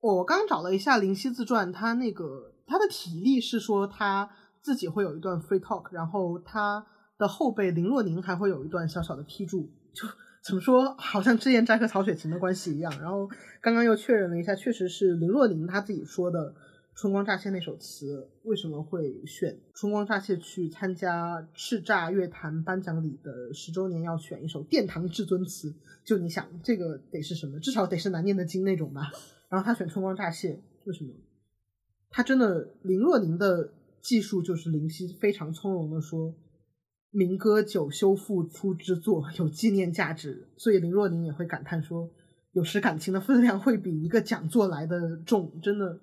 [0.00, 4.30] 我刚找了一下林夕自传，他那个他的体力是说他
[4.62, 6.86] 自己会有一段 free talk，然后他
[7.18, 9.70] 的后辈林若宁还会有一段小小的批注。
[9.92, 10.08] 就
[10.42, 12.90] 怎么说，好像之言斋和曹雪芹的关系一样。
[13.00, 13.28] 然后
[13.60, 16.52] 刚刚又确认了一下，确实是林若宁她自己说的
[16.94, 25.74] 《春光乍泄》那首词为什么会选《春光乍泄》去参加叱咤乐坛颁奖礼的十周年，要选一首殿堂至尊词？
[26.04, 27.60] 就你想，这个得是什么？
[27.60, 29.12] 至少得是难念的经那种吧。
[29.50, 30.52] 然后他选《春光乍泄》，
[30.84, 31.10] 为什么？
[32.08, 36.34] 他真的林若宁的技术就是林夕非常从容的说。
[37.10, 42.08] 民歌九修复出之作有纪念价值，所以林若宁也会感叹说，
[42.52, 45.98] 有时感情的分量会比一个讲座来的重，真的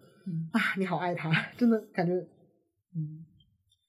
[0.52, 2.14] 啊，你好爱他，真的感觉，
[2.96, 3.26] 嗯。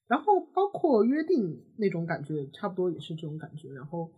[0.07, 3.69] 然后包括约定那种感觉，差不多也是这种感觉。
[3.73, 4.11] 然后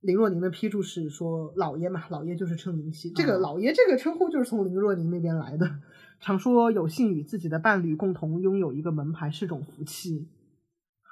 [0.00, 5.80] 林若宁的批注是说，老爷嘛，老爷就是称林夕，这个老爷这个称呼就是从林若宁那边来的。
[6.20, 10.28] 常说有幸与自己的伴侣共同拥有一个门牌是种福气。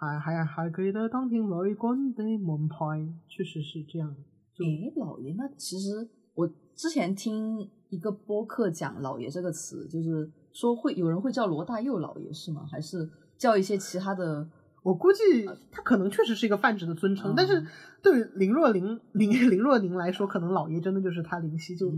[0.03, 4.13] 还还还可以的当天雷军的门牌，确实是这样。
[4.59, 12.67] 诶，老爷，那其实我之前听一个播客讲“老爷”这个词，就是说会有人会叫罗大佑老爷是吗？
[12.69, 14.49] 还是叫一些其他的？
[14.83, 17.65] 我估计他可能确实是一个泛指的尊称，但是
[18.03, 21.89] 对于林若琳 林林若琳来说，可能老爷真的就是他林夕就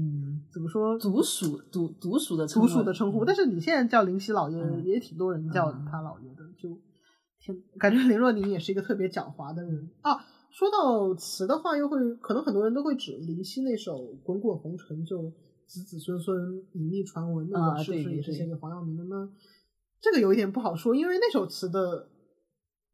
[0.52, 3.24] 怎么说独属独独属的独属的称呼。
[3.24, 6.78] 但是你现在叫林夕老爷，也挺多人叫他老爷的，就。
[7.78, 10.16] 感觉林若宁也是一个特别狡猾的人啊。
[10.50, 15.32] 说到词的话，又会可能很多人都会指林夕那首《滚滚红尘》，就
[15.66, 19.30] 子子孙孙隐秘传闻，那个是不是也是写给黄耀明的呢？
[20.00, 22.08] 这个有一点不好说，因为那首词的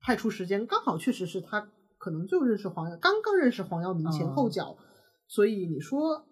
[0.01, 4.79] 派出时间刚好确实是他可能就认识黄耀刚刚认识黄耀明前后脚，
[5.29, 6.25] 所以你说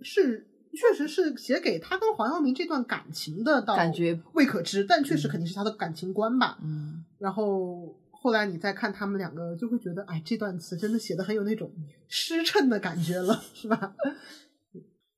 [0.00, 6.58] 是确实是写给他跟黄耀明这段感情的，感觉未可知，但确实肯定是他的感情观吧。
[6.62, 11.72] 嗯，然后后来你再看他们两个，就会觉得，哎，这段词真的写的很有那种
[12.08, 13.94] 失衬的感觉了，是吧？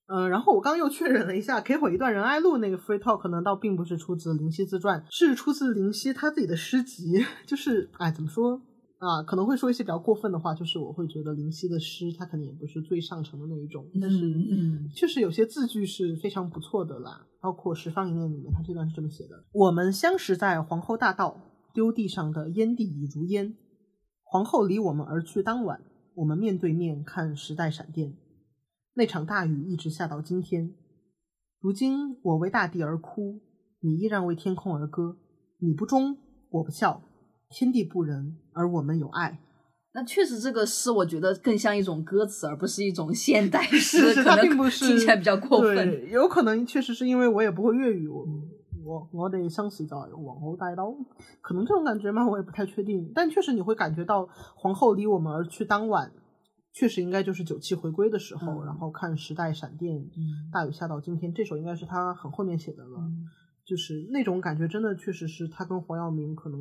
[0.07, 7.25] 嗯，然后我刚又确认了一下，给我一段仁爱路那个 free talk 呢，倒并不是出自林夕自传，是出自林夕他自己的诗集。
[7.47, 8.61] 就是，哎，怎么说
[9.05, 9.23] 啊？
[9.23, 14.19] 可能会说一些比较过分的话，就是我会觉得林夕的诗，他可能也不是最上乘的那一种，但是
[14.95, 17.27] 确实有些字句是非常不错的啦。
[17.41, 21.39] 包括《十方一念》里面，他这段是这么写的：我们相识在皇后大道，
[21.75, 23.55] 丢地上的烟蒂已如烟。
[24.23, 25.83] 皇后离我们而去当晚，
[26.15, 28.17] 我们面对面看时代闪电。
[28.95, 30.75] 那场大雨一直下到今天，
[31.61, 33.43] 如今我为大地而哭，
[33.81, 35.19] 你依然为天空而歌。
[35.59, 36.17] 你不忠，
[36.51, 37.03] 我不孝，
[37.51, 39.41] 天地不仁，而我们有爱。
[39.93, 46.11] 那确实，这个诗我觉得更像一种歌词，而不是一种现代 诗，可能听起来比较过分。
[46.11, 48.27] 有可能确实是因为我也不会粤语，我
[48.85, 50.93] 我我得相信在皇后带刀，
[51.41, 53.13] 可能这种感觉嘛，我也不太确定。
[53.15, 56.13] 但确实你会感觉到皇后离我们而去当晚。
[56.77, 60.05] 确实应该就是九七回归的时候，然后看时代闪电，
[60.53, 62.99] 大雨下到今天，这首应该是他很后面写的了，
[63.65, 66.59] 就是那种感觉，真的确实是他跟黄耀明可能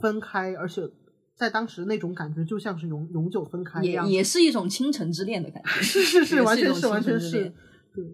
[0.00, 0.88] 分开，而且
[1.34, 7.52] 在当时那种感觉就像是永永久分开一样，也是一种倾城之恋的感觉， 是是是，完全是完全是，
[7.94, 8.04] 对，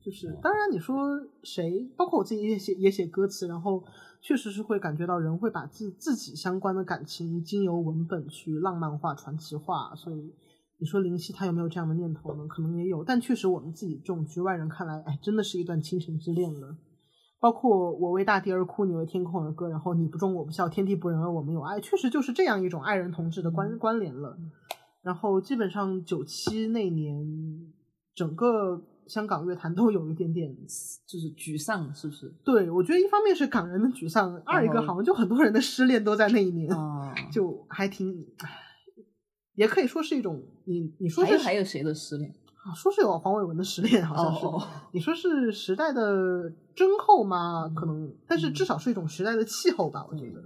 [0.00, 3.82] 就是当然你说谁，包括我自己也写也写歌词，然后
[4.20, 10.32] 确实是会感觉到人会把自自己相关的感情经由文本去浪漫化、传奇化，所以。
[10.80, 12.46] 你说林夕他有没有这样的念头呢？
[12.46, 16.76] 可能也有，但确实我们自己这种局外人看来，哎，真的是一段倾城之恋了。
[17.40, 24.36] 包括我为大地而哭，你为天空而歌，然后你不忠我不孝，天地不仁而我们有爱，确实就是这样一种爱人同志的关关联了。
[25.02, 27.24] 然后基本上九七那年，
[28.14, 30.54] 整个香港乐坛都有一点点
[31.06, 32.34] 就是沮丧，是不是？
[32.44, 36.68] 对，我觉得一方面是港人的沮丧，二一个好像就很多人的失恋都在那一年，
[37.32, 38.26] 就还挺。
[39.54, 42.32] 也可以说是一种，你你说是还有谁的失恋
[42.68, 42.74] 啊？
[42.74, 44.66] 说是有黄伟文的失恋，好像是。
[44.92, 47.68] 你说是时代的真候吗？
[47.74, 50.42] 可能，但是至少是一种时代的气候吧，我觉得。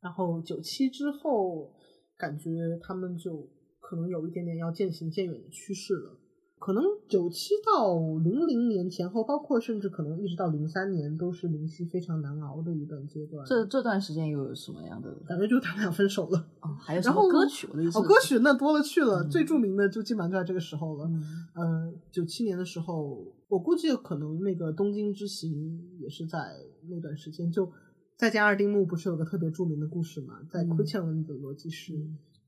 [0.00, 1.72] 然后九七之后，
[2.16, 3.48] 感觉他们就
[3.80, 6.18] 可能有一点点要渐行渐远的趋势了。
[6.58, 13.46] 可能九七到零零年前后，包括甚至可能一直到零三年，都是林夕非常难熬的一段阶段。
[13.46, 15.46] 这这段时间又有什么样的感觉？
[15.46, 17.68] 就他们俩分手了哦，还有什么歌曲？
[17.70, 21.08] 我的意思，哦，歌曲那多了去了，最著名的就基本上就在这个时候了。
[21.54, 26.56] 嗯，九七年的时候，我估计可能那个东京之行也是在
[26.88, 27.52] 那段时间。
[27.52, 27.70] 就
[28.16, 30.40] 再加二丁目不是有个特别著名的故事嘛？
[30.50, 31.92] 在亏欠文的逻辑是。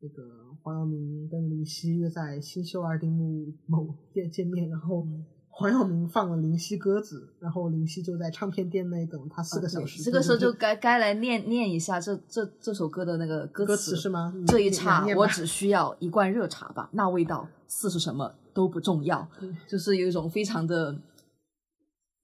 [0.01, 0.23] 那个
[0.63, 5.05] 黄晓明跟林夕约在新秀二丁目某店见面，然后
[5.49, 10.03] 黄晓明放了林夕鸽子，然后林夕就在唱片店内等他四个小时。
[10.03, 14.33] 这个时候就该该来念念一下这这这首歌的那个歌词是吗？
[14.47, 19.29] 这一刹我只需要一罐热茶吧，那味道似是什么都不重要，
[19.67, 21.01] 就是有一种非常的，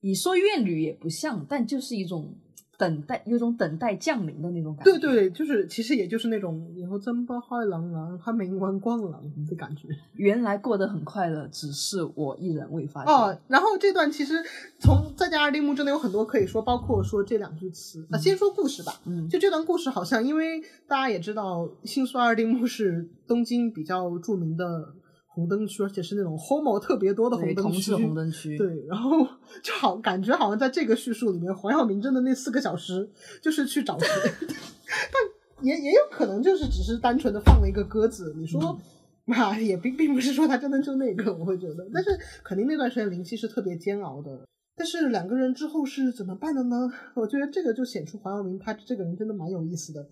[0.00, 2.36] 你说怨女也不像，但就是一种。
[2.76, 9.88] 等待有种等待降临的那种感觉，对对，就是其实也就是那种以后真把海狼狼，还没完光了的感觉。
[10.14, 13.14] 原来过得很快乐，只是我一人未发现。
[13.14, 14.34] 哦，然后这段其实
[14.80, 18.06] 从再加二丁目真的有很多可以说，包括说这两句词。
[18.10, 24.94] 那先说故事吧，嗯，就这段故事好像，因为大家也知道，新宿二丁目是东京比较著名的。
[25.34, 27.92] 红灯区，而且是那种 homo 特别多的红灯区。
[27.92, 28.56] 红灯区。
[28.56, 29.26] 对，然后
[29.62, 33.10] 就好感觉好像在这个叙述里面，黄晓明真的那四个小时
[33.42, 34.06] 就是去找谁，
[34.46, 38.32] 但也也有可能就是只是单纯的放了一个鸽子。
[38.36, 38.78] 你说，
[39.34, 42.10] 啊，也并并不是说他真的就那个，我会觉得，但是
[42.44, 44.46] 肯定那段时间灵气是特别煎熬的。
[44.76, 46.90] 但是两个人之后是怎么办的呢？
[47.14, 50.04] 我觉得这个就显出黄晓明他这个人真的蛮有意思的。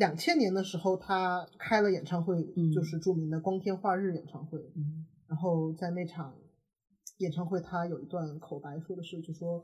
[0.00, 2.42] 两千年的时候，他开了演唱会，
[2.74, 4.58] 就是著名的《光天化日》演唱会。
[5.28, 6.32] 然后在那场
[7.18, 9.62] 演唱会，他有一段口白，说的是，就说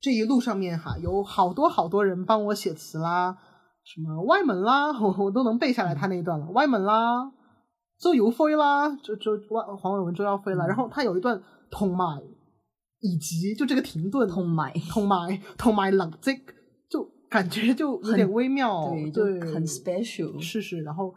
[0.00, 3.38] 这一路上面哈，有好多好多人帮我写词啦，
[3.84, 6.50] 什么歪门啦，我我都能背下来他那一段了。
[6.50, 7.32] 歪门啦，
[8.00, 10.66] 周游飞啦，就就黄黄伟文周耀飞啦。
[10.66, 12.20] 然后他有一段同埋，
[12.98, 16.36] 以及就这个停顿，同埋同埋同埋冷静。
[17.28, 20.40] 感觉就有点微妙，对，很 special。
[20.40, 21.14] 是是，然后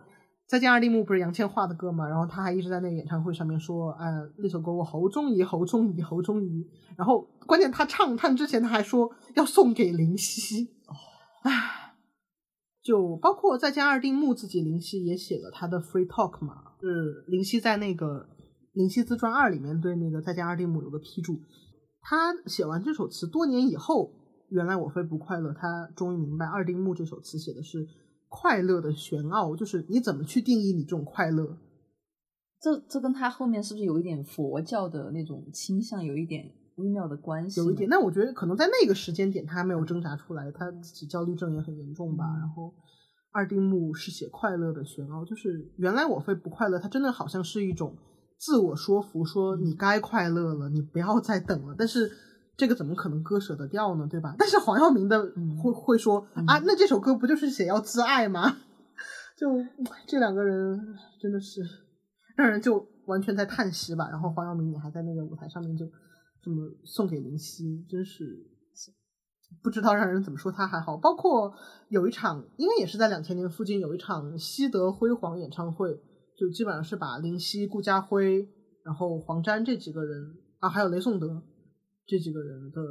[0.48, 2.08] 再见二丁目不是杨千嬅的歌嘛？
[2.08, 6.68] 然后他还一直在那个演唱会上面说，哎，那首歌我好中意，好中意，好中意。
[6.98, 10.68] 然后关键他唱唱之前他还说要送给林夕，
[11.44, 11.96] 唉，
[12.84, 18.06] 就包括再见二丁目自己林夕也写了他的 Free Talk 嘛，是林夕在那个
[18.74, 21.40] 《林夕自传二》里面对那个再见二丁目有个批注。
[22.02, 24.12] 他写完这首词多年以后，
[24.52, 27.88] 原来我非不快乐，他终于明白二丁目这首词写的是。
[28.34, 31.58] 快乐的玄奥，就是你怎么去定义你这种快乐？
[32.62, 37.60] 这这跟他后面是不是有一点佛教的那种倾向，有一点微妙的关系？
[37.60, 37.90] 有一点。
[37.90, 42.24] 那我觉得可能在那个时间点，他还没有挣扎出来，他自己焦虑症也很严重吧。
[42.40, 42.74] 然后
[43.34, 47.98] 二丁目是写快乐的玄奥，就是原来我非不快乐，他真的好像是一种
[48.38, 51.76] 自我说服，说你该快乐了，你不要再等了。
[51.78, 52.10] 但是。
[52.62, 54.08] 这个怎么可能割舍得掉呢？
[54.08, 54.36] 对吧？
[54.38, 55.20] 但是黄耀明的
[55.64, 58.56] 会会说啊，那这首歌不就是写要自爱吗？
[59.36, 59.48] 就
[60.06, 60.80] 这两个人
[61.20, 61.64] 真的是
[62.38, 64.08] 让人就完全在叹息吧。
[64.12, 65.88] 然后黄耀明也还在那个舞台上面就
[66.44, 68.46] 这么送给林夕，真是
[69.64, 70.96] 不知道让人怎么说他还好。
[70.96, 71.52] 包括
[71.90, 76.00] 有一场，应该也是在两千年附近有一场西德辉煌演唱会，
[76.38, 78.48] 就基本上是把林夕、顾嘉辉，
[78.84, 81.42] 然后黄沾这几个人啊，还有雷颂德。
[82.12, 82.82] 这几个人的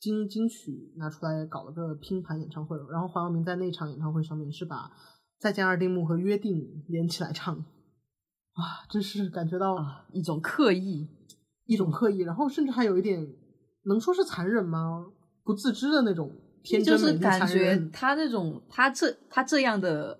[0.00, 4.86] 金金曲拿出来搞了个拼盘演唱会，然后黄耀明在那场演唱会上面是把
[5.38, 6.56] 《再见二丁目》和《约定》
[6.88, 9.76] 连起来唱，啊，真是感觉到
[10.12, 11.06] 一种刻意，
[11.66, 13.24] 一种刻意，然后甚至还有一点
[13.84, 15.06] 能说是残忍吗？
[15.44, 16.28] 不自知的那种
[16.64, 20.18] 天真就是感觉他那种他这他这样的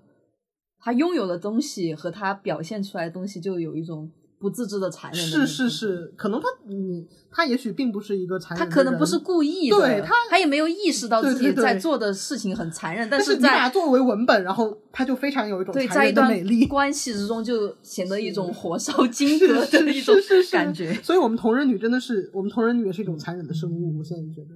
[0.79, 4.13] 他拥有的东西和他表现出来的东西，就有一种。
[4.41, 16.33] 不自知的残忍，是是是，可能他你他也许并不是一个残忍，他可能不是故意的，对他他也没有意识到自己在做的事情很残忍，但是在把作为文本，然后他就非常有一种对在一段
[16.69, 20.15] 关系之中就显得一种火烧金戈的一种
[20.53, 20.95] 感觉。
[21.03, 23.99] 所以，我们同人女真的是我们同人女也是一种残忍的生物。
[23.99, 24.55] 我现在觉得，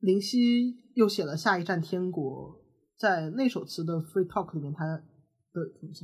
[0.00, 2.48] 林夕又写了《下一站天国》，
[3.00, 5.00] 在那首词的 Free Talk 里面，他。
[5.54, 5.62] 对，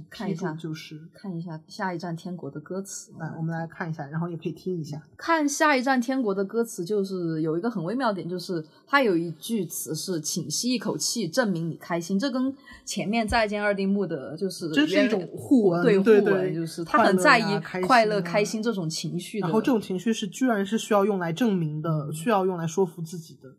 [0.08, 3.10] 看一下，就是看一下下一站天国的歌词。
[3.18, 5.02] 来，我们来看一下，然后也可以听一下。
[5.16, 12.16] 看下一站天国的歌词，就是有一个很微妙点，就是它有一句词是“请吸一口气，证明你开心”。
[12.20, 19.40] 这跟前面再见二丁目的就是这是一种互文，对互文，就是他很在意快乐、开心这种情绪。
[19.40, 23.52] 然后这种情绪是居然是需要用来证明的，需要用来说服自己的。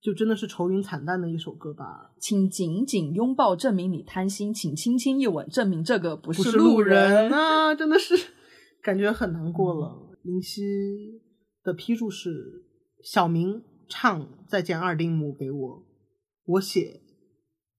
[0.00, 7.74] 就真的是愁云惨淡的一首歌吧，请紧紧拥抱，证明你贪心；请轻轻一吻，证明这个不是路人啊！
[7.74, 8.14] 真的是
[8.82, 10.16] 感觉很难过了。
[10.22, 10.62] 林夕
[11.64, 12.64] 的批注是：
[13.02, 15.82] 小明唱《再见二丁目》给我，
[16.44, 17.00] 我写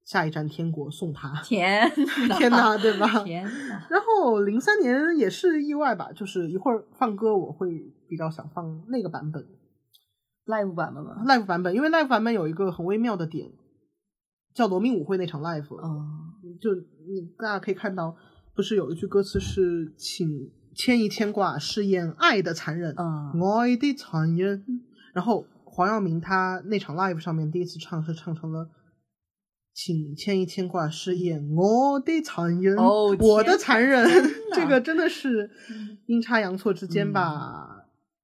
[0.04, 1.42] 下一站天国送他。
[1.44, 1.90] 天
[2.38, 3.24] 天哪，对吧？
[3.24, 3.88] 天哪！
[3.90, 7.70] 然后零三年也是意外吧，就是一会儿放歌，我会
[8.10, 9.46] 比较想放那个版本。
[10.48, 13.52] Live 版本吗？live 版本，因为 live 版本有一个很微妙的点，
[14.54, 15.68] 叫罗密舞会那场 live，
[16.60, 18.16] 就你大家可以看到，
[18.56, 20.28] 不是有一句歌词是“请
[20.74, 22.96] 牵一牵挂，试验爱的残忍”，
[23.62, 24.64] 爱的残忍。
[25.14, 28.70] 然后黄耀明他那场 live 上面第一次唱是唱成了
[29.74, 34.08] “请牵一牵挂，试验我的残忍”，哦我的残忍，
[34.56, 35.52] 这个真的是
[36.06, 37.77] 阴差阳错之间吧。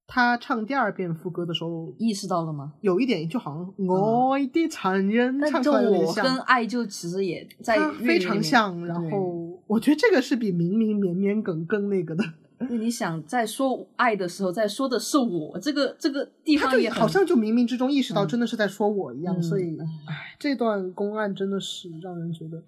[0.06, 2.74] 他唱第二遍副歌的时候，意识到了吗？
[2.82, 8.86] 有一点，就好像我的残忍，唱出来我跟爱就其实也在非常像。
[8.86, 12.24] 然后我觉得这个是比明明绵绵梗更那个的。
[12.70, 19.42] 你想在说爱的时候，在说的是我，这个这个地方也好像就冥冥之中意识到真的是在说我一样。
[19.42, 22.62] 所以，唉，这段公案真的是让人觉得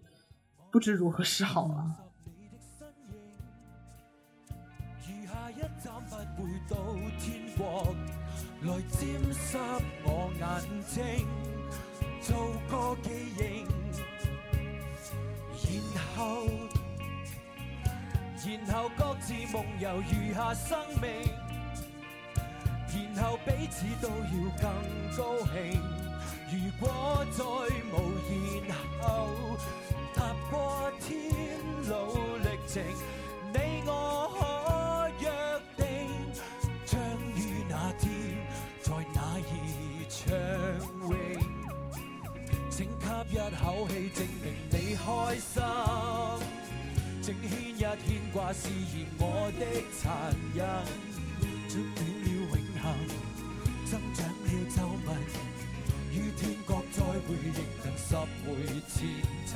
[0.71, 1.95] 不知如何是好啊。
[6.67, 6.75] 到
[7.19, 7.95] 天国
[8.61, 8.99] 来沾
[9.33, 9.57] 湿
[10.03, 10.43] 我眼
[10.87, 11.27] 睛，
[12.21, 12.35] 做
[12.69, 13.43] 个记认，
[15.93, 16.21] 然后，
[18.67, 21.05] 然后各自梦游余下生命，
[23.15, 24.15] 然后彼此都要
[24.59, 24.63] 更
[25.15, 25.19] 高
[25.53, 25.53] 兴。
[26.51, 26.83] 如果
[27.31, 27.43] 再
[27.91, 27.93] 无
[28.67, 28.69] 然
[29.01, 29.05] 后，
[30.15, 30.17] 踏
[30.49, 31.05] 过天
[31.87, 31.93] 路
[32.37, 32.83] 历程，
[33.53, 33.55] 你
[33.85, 33.89] 我
[34.39, 34.39] 可
[35.19, 35.23] 约
[35.77, 35.83] 定。
[43.35, 45.61] 一口气证明你开心，
[47.21, 49.61] 正牵一牵挂试验我的
[49.91, 50.63] 残忍，
[51.67, 52.47] 缩短了永
[52.81, 52.83] 恒，
[53.91, 55.07] 增长了皱纹。
[56.13, 58.47] 于天国再会，亦能拾回
[58.87, 58.95] 前
[59.45, 59.51] 尘。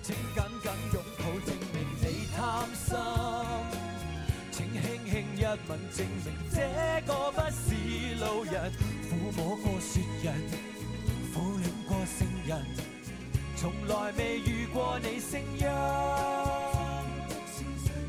[0.00, 2.04] 请紧紧拥抱证明你
[2.36, 2.94] 贪心，
[4.52, 4.80] 请轻
[5.10, 6.56] 轻一吻证明这
[7.04, 7.64] 个不是
[8.20, 8.70] 路人，
[9.10, 10.75] 抚摸过雪人。
[11.86, 12.64] 过圣人，
[13.56, 15.66] 从来未遇过你声音。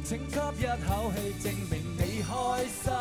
[0.04, 2.32] 请吸一口气证明你开
[2.66, 2.92] 心。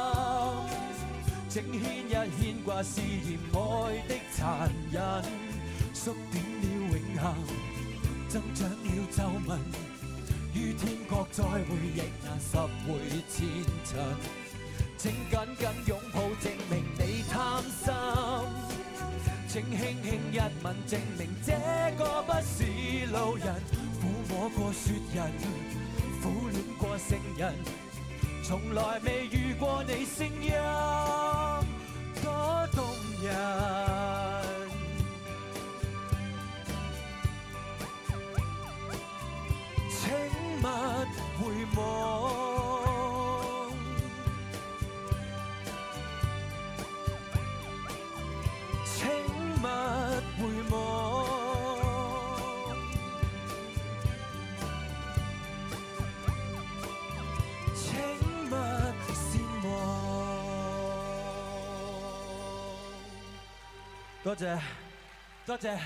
[1.48, 3.56] 请牵一牵挂试验爱
[4.06, 5.00] 的残忍，
[5.94, 7.24] 缩短了永恒，
[8.28, 8.76] 增长了
[9.10, 9.58] 皱纹。
[10.52, 11.58] 于天国再会，
[11.94, 12.56] 亦难拾
[12.86, 12.86] 回
[13.30, 13.36] 前
[13.84, 13.90] 尘。
[14.98, 17.84] 请紧紧拥抱，证明你贪心。
[19.56, 19.72] 請輕
[20.04, 21.50] 輕一吻，證明這
[21.96, 22.62] 個不是
[23.10, 23.46] 路人。
[23.98, 25.32] 抚摸過雪人，
[26.22, 27.54] 苦戀過聖人，
[28.44, 30.52] 從來未遇過你聲音
[32.22, 32.84] 多動
[33.22, 33.32] 人。
[39.88, 40.04] 請
[40.60, 40.64] 勿
[41.40, 41.44] 回
[41.76, 42.55] 望，
[64.24, 64.58] 多謝，
[65.46, 65.78] 多謝，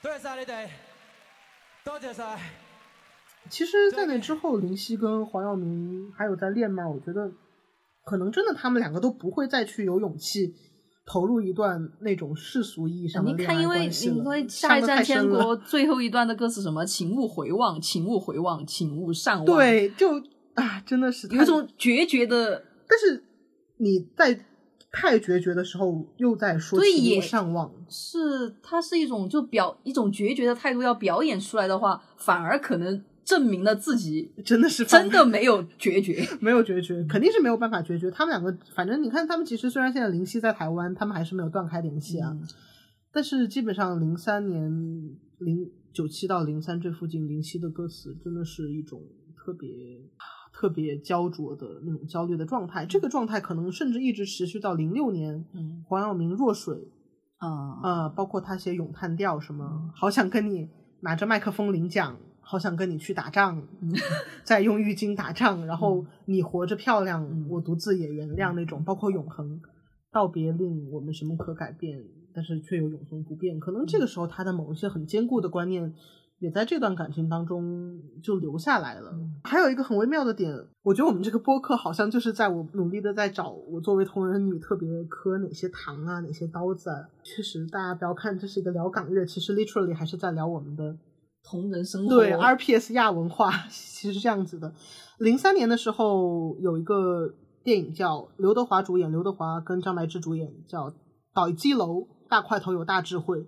[0.00, 0.68] 多謝晒你哋，
[1.84, 2.38] 多謝晒。
[3.48, 6.88] 其實，在那之後，林夕跟黃耀明還有在練嗎？
[6.88, 7.32] 我覺得
[8.04, 10.54] 可能真的他們兩個都不會再去有勇氣
[11.06, 13.30] 投入一段那种世俗意义上的。
[13.30, 19.44] 你看，因为因為下一站天国最后一段的歌词什么，请勿回望，请勿回望，请勿上望。
[19.44, 20.20] 对，就
[20.54, 22.64] 啊，真的是有一种决绝的。
[22.88, 23.24] 但是
[23.78, 24.44] 你在
[24.92, 33.04] 太决绝的时候，又在说请勿上望，是它是一种就表一种决绝的态度，要表演出来的话，反而可能。
[33.30, 38.10] 證明了自己 真的是真的没有决绝， 没有决绝，肯定是没有办法决绝。
[38.10, 42.30] 他们两个，反正你看，他们其实虽然现在林夕在台湾，他们还是没有断开联系啊。
[42.32, 42.42] 嗯、
[43.12, 44.70] 但是基本上零三年
[45.38, 49.00] 零九七到零三这附近，林夕的歌词真的是一种
[49.36, 49.68] 特别
[50.52, 56.74] 特别焦灼的那种焦虑的状态，这个状态可能甚至一直持续到零六年，嗯、黄耀明《弱水》
[57.38, 57.48] 啊
[57.82, 60.68] 啊，包括他写咏叹调什么，嗯、好想跟你
[61.02, 62.14] 拿着麦克風領獎。
[62.50, 63.62] 好想跟你去打仗，
[64.42, 69.60] 再用浴巾打仗，然后你活着漂亮，我独自也原谅那种，包括永恒
[70.10, 72.02] 道别令我们什么可改变，
[72.34, 73.60] 但是却又永恒不变。
[73.60, 75.94] 可能这个时候他的某一些很坚固的观念，
[76.40, 79.16] 也在这段感情当中就留下来了。
[79.44, 86.96] 还有一个很微妙的点，我觉得我们这个播客好像就是在我努力的在找我作为同人女特别磕哪些糖啊，哪些刀子啊。
[87.22, 90.96] 确实，大家不要看这是一个聊港乐，其实 literally 还是在聊我们的。
[91.42, 94.72] 同人生活对 RPS 亚文化 其实是这样子的。
[95.18, 100.90] 零三年的时候有一个电影叫刘德华主演，刘德华跟张柏芝主演，叫
[101.34, 101.94] 《倒鸡楼》，
[102.28, 103.46] 大块头有大智慧。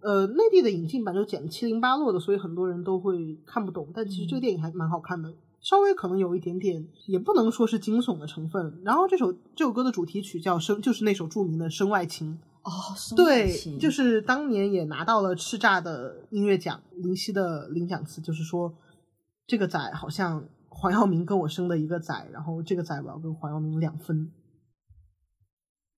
[0.00, 3.90] 呃，内地的引进版就剪七零八落的，所以很多人都会看不懂。
[3.94, 8.80] 但其实这个电影还蛮好看的，嗯、稍微可能有一点点，也不能说是惊悚的成分。
[8.84, 12.34] 然后这首这首歌的主题曲叫《身》，就是那首著名的《身外情》。
[12.62, 12.70] 哦，
[13.16, 18.72] 对，就是当年也拿到了叱咤的音乐奖，林夕的领奖词就是说，
[19.46, 24.30] 这个仔好像黄耀明跟我生的一个仔，然后这个仔我要跟黄耀明两分。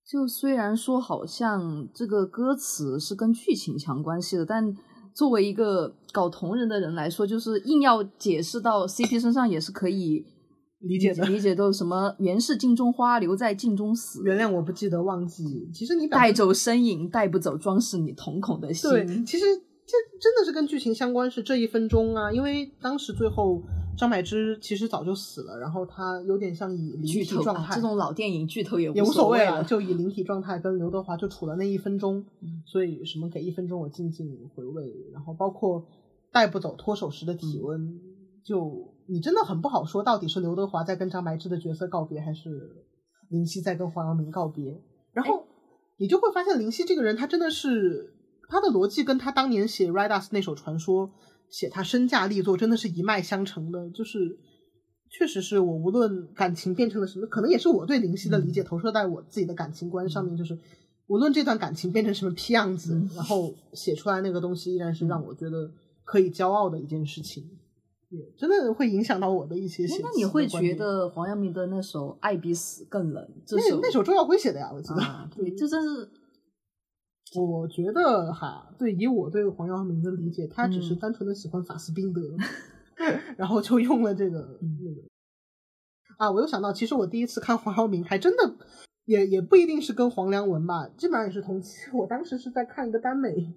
[0.06, 4.74] 就虽然说好像这个歌词是跟剧情强关系的，但
[5.14, 10.26] 作为一个搞同人的人来说，就是硬要解释到 CP 身上也是可以。
[10.86, 14.22] 理解的理解都是什么“原是镜中花，留在镜中死。
[14.24, 15.68] 原谅我不记得忘记。
[15.72, 18.90] 其实你带走身影，带不走装饰你瞳孔的心。
[18.90, 19.44] 对，其实
[19.86, 22.30] 这真的是跟剧情相关，是这一分钟啊。
[22.30, 23.62] 因为当时最后
[23.96, 27.72] 张柏芝其实早就死了，然后他有点像以灵体状态。
[27.72, 32.24] 啊、這種老电影剧透也无也无所谓了，就以灵体状态跟刘德华就处了那一分钟。
[32.42, 35.86] 嗯、所以什么给一分钟我静静回味，然后包括
[36.32, 38.00] 带不走脱手时的体温，嗯、
[38.44, 38.92] 就。
[39.06, 42.86] 你真的很不好说，到底是刘德华在跟张柏芝的角色告别，还是
[43.28, 44.80] 林夕在跟黄晓明告别？
[45.12, 45.46] 然后
[45.98, 48.14] 你就会发现，林夕这个人，他真的是
[48.48, 51.08] 他的逻辑跟他当年写《Ride Us》那首传说》，
[51.50, 53.90] 写他身价力作，真的是一脉相承的。
[53.90, 54.38] 就是
[55.10, 60.58] 确实是我无论感情变成了什么，可能也是我对林夕的理解投射在我自己的感情观上面，就是
[61.08, 65.70] 无论这段感情变成什么屁样子，然后写出来那个东西依然是让我觉得
[66.04, 67.44] 可以骄傲的一件事情。
[68.36, 70.00] 真的会影响到我的一些寫詞。
[70.02, 73.24] 那你会觉得黄耀明的那首《爱比死更冷》？
[73.56, 75.02] 那那首周耀辉写的呀，我记得。
[75.02, 76.10] 啊、 對，這真是。
[77.36, 82.20] 我觉得哈，对，以我对黄耀明的理解，他只是单纯的喜欢法斯宾德，
[82.96, 85.02] 嗯、然后就用了這個、嗯、那个。
[86.16, 88.54] 啊，我又想到，其实我第一次看黄耀明，还真的
[89.06, 91.90] 也也不一定是跟黄良文吧，基本上也是同期。
[91.92, 93.52] 我当时是在看一个耽美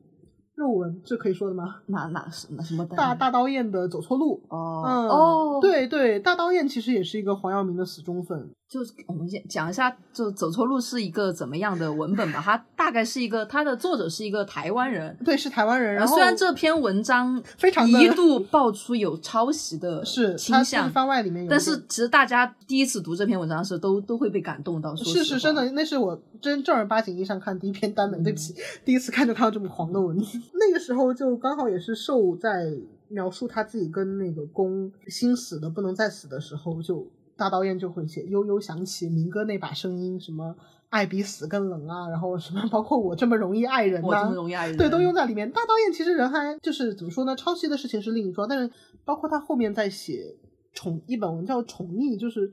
[0.58, 1.76] 肉文，这可以说的吗？
[1.86, 4.41] 哪哪什么什么大大刀堰的走错路。
[4.49, 8.49] 哦、嗯、哦，，对对，大刀堰其实也是一个黄耀明的死忠粉。
[8.70, 12.41] 就是我们先讲一下，就走错路是一个怎么样的文本吧？
[12.43, 15.18] 它大概是一个，它的作者是一个台湾人。
[15.24, 15.93] 对，是台湾人。
[15.95, 24.93] 然后虽然这篇文章非常的一度爆出有抄袭的 是倾向，番外里面有，但是其实大家第一次读这篇文章的时候，都都会被感动到。
[24.93, 28.53] 说是是真的，那是我真正儿八经意义上看第一篇耽美，对不起，
[28.84, 30.38] 第一次看就看到这么黄的文字。
[30.53, 32.74] 那个时候就刚好也是受在
[33.07, 37.07] 描述他自己跟那个公心死的不能再死的时候，就
[37.38, 40.56] 大导演就会写悠悠想起民歌那把声音，什么
[40.90, 45.52] 爱比死更冷啊，然后什么包括我这么容易爱人呐、我这么容易爱人，对，都用在里面。
[45.52, 47.36] 大导演其实人还就是怎么说呢？
[47.36, 48.72] 抄袭的事情是另一桩，但是
[49.06, 50.36] 包括他后面在写
[50.74, 52.52] 宠一本文叫《宠溺》，就是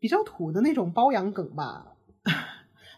[0.00, 1.86] 比较土的那种包养梗吧。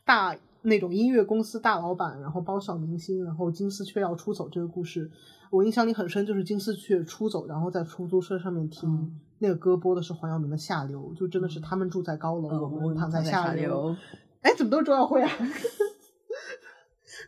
[0.04, 5.10] 大那种音乐公司大老板，然后包小明星，然后金丝雀要出走这个故事，
[5.50, 13.94] 我印象里很深，就是金丝雀出走，然后在出租车上面听、嗯那个歌播的是黄耀明的《下流》，就真的是他们住在高楼，嗯，我我们躺在下流。
[14.40, 15.30] 哎，怎么都是周耀辉啊？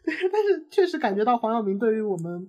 [0.05, 2.49] 对，但是确实感觉到黄耀明对于我们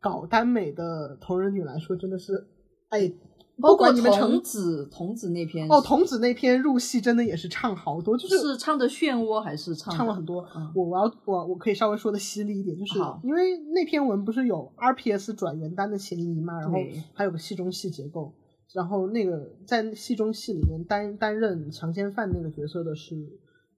[0.00, 2.46] 搞耽美的同人女来说，真的是，
[2.88, 3.12] 哎，
[3.60, 10.46] 包括你们成童子童子那篇哦，童子那篇入戏真的也是唱好多，就是是唱的漩涡还是唱唱了很多。
[10.54, 16.78] 嗯我我要我我可以稍微说的犀利一点，就是因为那篇文不是有 RPS 转原单的嫌疑嘛，然后
[17.14, 18.32] 还有个戏中戏结构，
[18.74, 23.14] 然后那个在戏中戏里面担担任强奸犯那个角色的是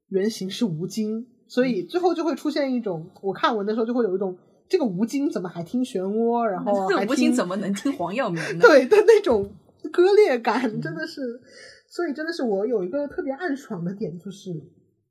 [0.08, 4.36] 原型是吴京，所以最后就会出现一种，我看文的时候就会有一种
[4.68, 8.60] 这个吴京怎么还听漩涡，然后 还这种不行听怎么能听黄耀明呢？
[8.62, 9.50] 对的那种
[9.92, 11.20] 割裂感，真的是，
[11.88, 14.50] 所以真的是我有一个特别暗爽的点，就是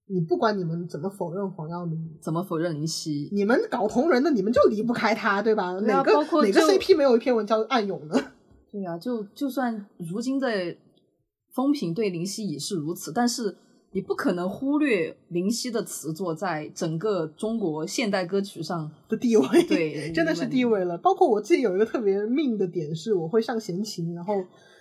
[0.08, 3.30] 你不管你们怎么否认黄耀明，怎么否认林夕？
[3.34, 5.74] 你们搞同人的，你们就离不开他，对吧？
[5.74, 8.24] 啊哪个哪个 CP 没有一篇文叫暗涌的？
[8.74, 10.76] 对呀、就就算如今的
[11.52, 13.56] 风评对林夕也是如此，但是
[13.94, 20.98] 你不可能忽略林夕的词作在整个中国现代歌曲上 的地位， 对真的是地位了。
[20.98, 24.34] 包括我自己有一个特别命的点是，我会上闲情，然后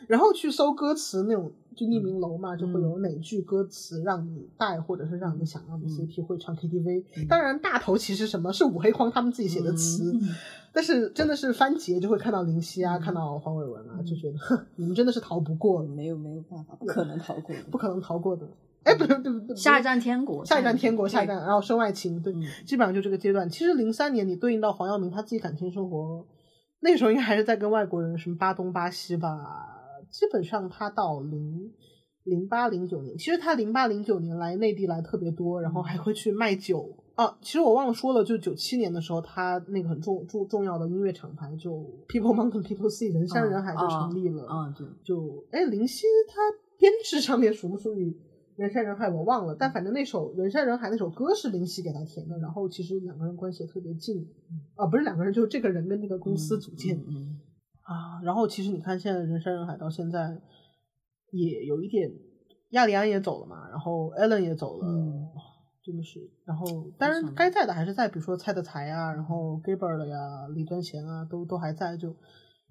[0.08, 7.04] 然后去搜歌词那种，就匿名楼嘛，就会有哪句歌词让你带，或者是让你想让你嗯 CP 会唱 KTV。
[7.16, 10.28] 嗯当然，大头其实什么是五黑框他们自己写的词，嗯
[10.74, 17.62] 但是真的是翻节就会看到林夕啊，嗯看到黄伟文啊，嗯就觉得哼你们真的是逃不过，没有没有办法，不可能逃过的。
[17.70, 18.48] 不可能逃过的。
[18.84, 19.56] 哎，不是，对不对？
[19.56, 23.48] 下一站天国，下一站天国，下一站，然后身外情，对，嗯基本上就这个阶段。
[23.48, 26.26] 其实零三年你对应到黄耀明他自己感情生活，
[26.80, 29.38] 那个时候应该还是在跟外国人什么巴东、巴西吧。
[30.10, 31.72] 基本上他到零
[32.24, 36.98] 零八零九年，其实他零八零九年来内地来特别多，然后还会去卖酒。
[37.14, 41.72] 啊，其实我忘了说了，就九七年的时候，他那个很重重重要的音乐厂牌就
[42.08, 44.46] People Mountain People Sea 人山人海就成立了。
[44.46, 46.40] 啊，对，就哎，林夕他
[46.78, 48.16] 编制上面属不属于
[48.62, 54.26] 人山人海我忘了，但反正那首人山人海那首歌是林夕给他填的，然后其实两个人关系也特别近，
[54.76, 57.40] 啊，不是两个人，就是这个人跟那个公司组建、嗯嗯
[57.82, 58.22] 啊。
[58.22, 60.40] 然后其实你看现在人山人海到现在
[61.32, 62.12] 也有一点，
[62.70, 64.86] 亚里安也走了嘛，然后 Ellen 也走了。
[64.86, 65.28] 嗯
[65.84, 66.64] 真的是，然后
[66.96, 72.14] 当然该在的还是在，比如说蔡德才啊，然后 Gaber 的呀，李端贤啊，都都还在，就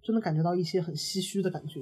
[0.02, 1.82] 真的感觉到一些很唏嘘的感觉。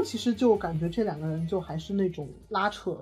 [0.00, 2.96] 后其实就感觉这两个人就还是那种拉扯、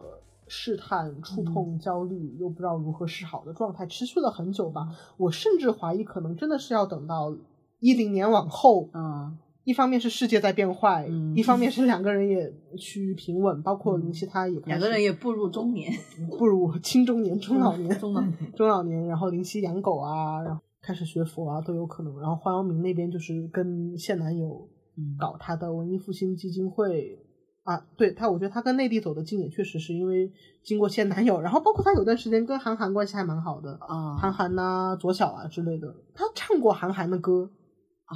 [0.49, 4.88] 试探、触碰、焦虑，又不知道如何是好的状态，持续了很久吧。
[5.16, 7.36] 我甚至怀疑，可能真的是要等到
[7.78, 15.92] 一零年往后，嗯一方面是世界在变坏，嗯一方面是两个人也趋于平稳，包括林夕他也两个人也步入中年，
[16.38, 22.18] 步入 青中年、中老年、中老年中老年，然后林夕养狗啊，然后开始学佛啊，都有可能。
[22.18, 24.77] 然后黄耀明那边就是跟现男友嗯
[25.18, 27.18] 搞他的文艺复兴基金会
[27.64, 30.32] 啊，对他，我觉得他跟内地走得近也确实是因为
[30.62, 37.51] 经过现男友，然后包括他有段时间跟韩寒关系还蛮好的，啊，韩寒呐、左小啊之类的，他唱过韩寒的歌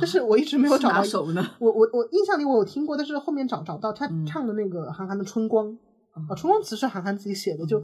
[0.00, 1.02] 但是我一直没有找到。
[1.58, 3.92] 我我我印象里我有听过，但是后面找找到。
[3.92, 5.66] 他唱的那个韩寒的《春光》
[6.12, 7.78] 啊，《春光》词是韩寒自己写的，就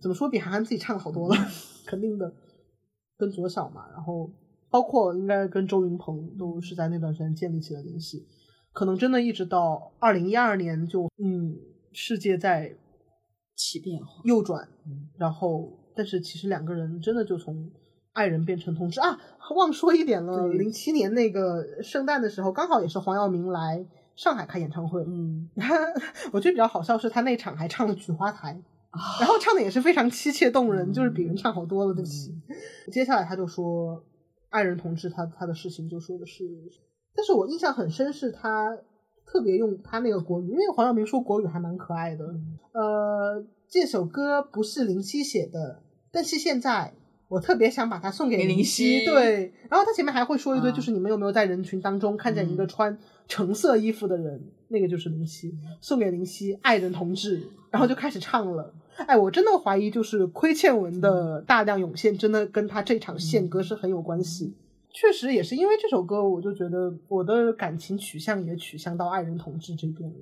[0.00, 1.34] 怎么说比韩寒自己唱的好多了，
[1.84, 2.32] 肯定的。
[3.18, 4.30] 跟左小嘛，然后
[4.72, 8.26] 包括应该跟周云鹏都是在那段时间建立起了联系，
[8.72, 11.54] 可能真的一直到二零一二年就嗯，
[11.92, 12.74] 世界在
[13.54, 14.66] 起变化右转，
[15.18, 17.70] 然后但是其实两个人真的就从
[18.14, 19.20] 爱人变成同志啊，
[19.54, 25.50] 忘说一点了，零七年那个圣诞的时候，刚好也是黄耀明来上海开演唱会，嗯，
[26.32, 28.54] 我觉得比较好笑是他那场还唱了《菊花台》。
[29.18, 32.34] 然后唱的也是非常凄切动人，就是比人唱好多了，对不起。
[32.90, 34.04] 接下来他就说，
[34.52, 36.44] 爱人同志他他的事情就说的是，
[37.16, 38.78] 但是我印象很深是他
[39.24, 42.24] 特别用他那个国语，因为黄晓明说国语还蛮可爱的。
[42.72, 45.82] 呃，这首歌不是林夕写的，
[46.12, 46.92] 但是现在
[47.28, 49.06] 我特别想把它送给林夕。
[49.06, 54.52] 对，然后他前面还会说一堆，就是你们有没有在人群当中看见一个穿橙色衣服的人？
[54.68, 58.74] 那个就是林夕，送给林夕爱人同志，然后就开始唱了。
[58.96, 64.54] 哎，我真的怀疑，就是亏欠文的大量涌现，真的跟他这场献歌是很有关系。
[64.90, 70.16] 确实也是因为这首歌，我就觉得我的感情取向也取向到爱人同志这边了。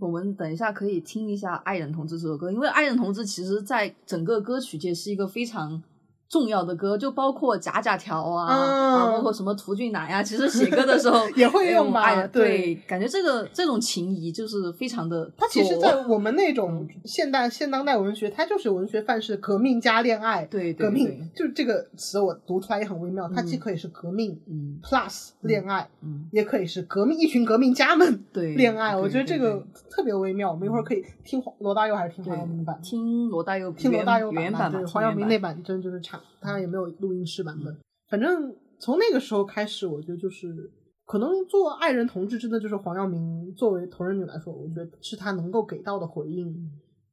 [0.00, 5.82] 我们等一下可以听一下《爱人同志》这首歌，因为《爱人同志》其实在整个歌曲界是一个非常。
[6.28, 12.26] 重要的歌就包括假假条啊，啊包括什么涂俊南呀，其实写歌的时候 也会用吧。
[12.26, 15.30] 对，感觉这个这种情谊就是非常的。
[15.36, 20.44] 它其实，在我们那种现代现当代文学，它就是文学范式，革命加恋爱。
[20.46, 23.28] 对，革命就是这个词，我读出来也很微妙。
[23.28, 24.36] 它既可以是革命
[24.82, 25.88] ，plus 恋爱，
[26.32, 28.96] 也可以是革命一群革命家们对恋爱。
[28.96, 30.50] 我觉得这个特别微妙。
[30.50, 32.80] 我们一会儿可以听罗大佑还是听黄晓明版？
[32.82, 36.15] 听罗大佑，听罗大佑原版对，黄晓明那版真就是差。
[36.40, 37.76] 他也没有录音室版本，
[38.08, 40.70] 反正从那个时候开始，我觉得就是
[41.04, 46.70] 可能做爱人同志，真的就是黄耀明作为同人女来说，我觉得是他能够给到的回应。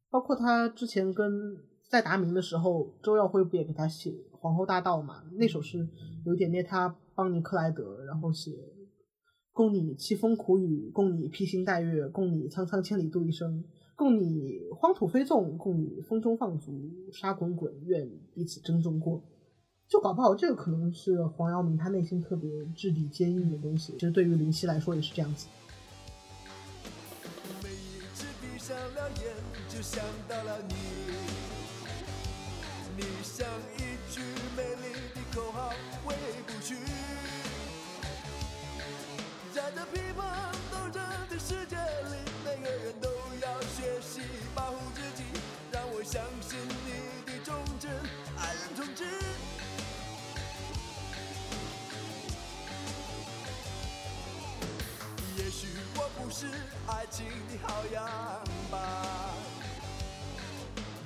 [0.09, 1.57] 包括他之前跟
[1.89, 5.23] 在达明的时候，周耀辉不也给他写《皇后大道》嘛？
[5.37, 5.87] 那首诗
[6.25, 8.51] 有点念他帮尼克莱德，然后写
[9.51, 13.63] 供你凄风苦雨，供你披星戴月，供你苍苍千里度一生。
[13.95, 16.71] 供你荒土飞纵，供你风中放逐，
[17.11, 19.23] 沙滚滚，愿彼此珍重过。
[19.87, 23.93] 就搞不好，这个可能是黄耀明他内心特别质地坚硬的东西。
[23.93, 25.47] 其实对于林夕来说也是这样子。
[27.61, 29.35] 每一次闭上了眼，
[29.69, 30.73] 就想到了你。
[32.95, 34.21] 你像一句
[34.55, 35.69] 美丽的口号，
[36.03, 36.15] 回
[36.47, 36.75] 不去。
[39.53, 42.99] 在这乒乓斗争的世界里，每个人
[46.13, 47.89] 相信你的忠贞，
[48.37, 49.03] 爱人同志。
[55.35, 56.45] 也许我不是
[56.85, 58.07] 爱情的好样
[58.69, 59.33] 吧，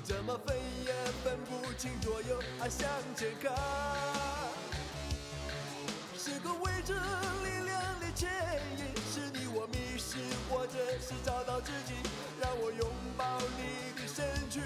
[0.04, 0.94] 怎么分也
[1.24, 3.54] 分不清左右，还向前看，
[6.18, 8.30] 是个未知力量的牵
[8.78, 10.18] 引，是你我迷失，
[10.50, 11.94] 或者是找到自己。
[12.40, 12.88] 让我拥
[13.18, 14.62] 抱你的身躯，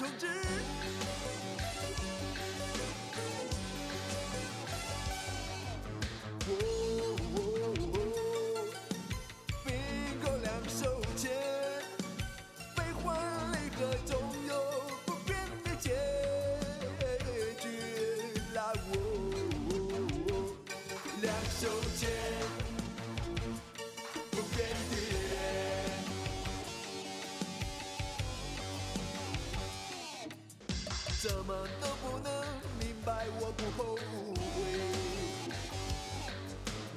[0.00, 0.26] 重置
[33.76, 34.00] 后悔，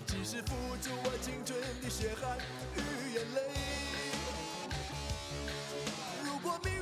[0.05, 2.38] 即使付出我青春的血汗
[2.76, 2.80] 与
[3.13, 3.41] 眼泪。
[6.24, 6.80] 如果命运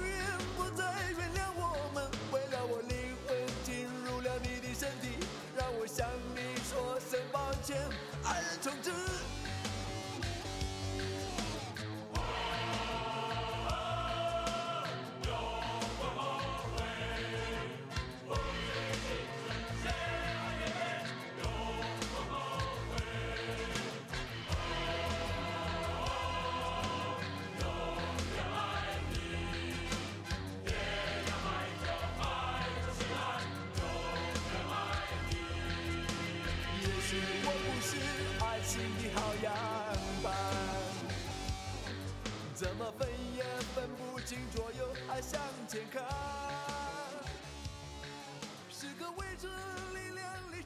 [0.55, 5.25] 不再原谅我们，为了我灵魂进入了你的身体，
[5.55, 7.77] 让我向你说声抱歉，
[8.23, 9.10] 爱从这。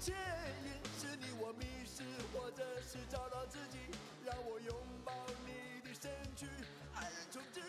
[0.01, 2.03] 是你我迷失，
[2.33, 3.77] 或者是找到自己，
[4.25, 5.13] 让我拥抱
[5.45, 5.51] 你
[5.87, 6.45] 的身躯，
[6.93, 7.61] 爱人重置。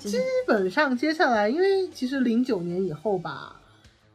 [0.00, 3.60] 基本上接下来，因为其实零九年以后吧，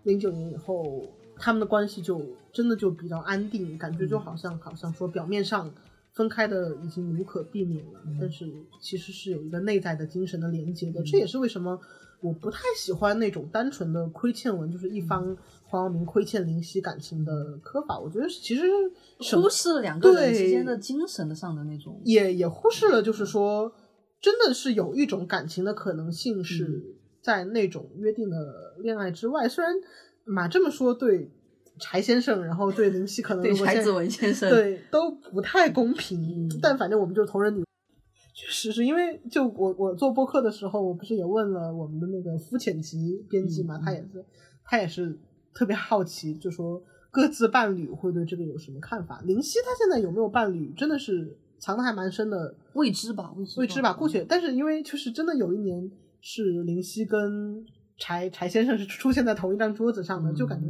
[0.03, 1.05] 零九年以后
[1.37, 5.73] 他们的关系就真的就比较安定，感觉就好像好像说表面上
[6.17, 8.51] 分开的已经无可避免了，但是
[8.81, 11.03] 其实是有一个内在的精神的连接的。
[11.03, 11.79] 这也是为什么
[12.19, 17.99] 我不太喜欢那种单纯的亏欠文，就是一方黄晓明亏欠林夕感情的刻法。
[17.99, 18.63] 我觉得其实
[19.35, 22.01] 忽视了两个人之间的精神上的那种。
[22.03, 23.71] 也也忽视了，就是说，
[24.19, 29.47] 真的是有一种感情的可能性是在那种约定的恋爱之外。
[29.47, 29.75] 虽然
[30.25, 31.31] 马这么说对
[31.79, 37.63] 柴先生，然后对林夕可能对柴子文先生，对都不太公平，嗯但反正我们就是同人女。
[38.33, 44.25] 确实是因为就我我做播客的时候，我不是也问了我们的那个肤浅级编辑嘛，嗯他也是
[44.63, 45.19] 他也是
[45.55, 49.21] 特别好奇，就说各自伴侣会对这个有什么看法。
[49.25, 54.23] 林夕他现在有没有伴侣，真的是藏的还蛮深的，未知吧，未知未知吧，姑且。
[54.23, 55.89] 但是因为就是真的有一年
[56.21, 57.65] 是林夕跟
[57.97, 60.67] 柴柴先生是出现在同一张桌子上的，就感觉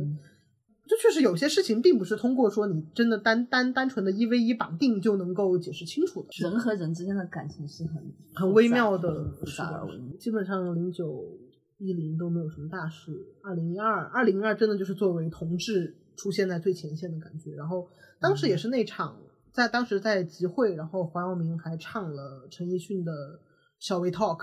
[0.87, 8.01] 嗯就确实有些事情并不是通过说你真的单单单纯的一 v 一绑定就能够解释清楚的，人和人之间的感情是很
[8.33, 10.15] 很微妙的，复是的杂而微妙。
[10.17, 11.37] 基本上零九
[11.77, 13.11] 一零都没有什么大事，
[13.43, 17.53] 二零一二二零二真的就是作为同志出现在最前线的感觉。
[17.55, 17.85] 然后
[18.21, 19.17] 当时也是那场
[19.51, 23.11] 在当时在集会，然后黄耀明还唱了陈奕迅的
[23.79, 24.37] 《小 We Talk》，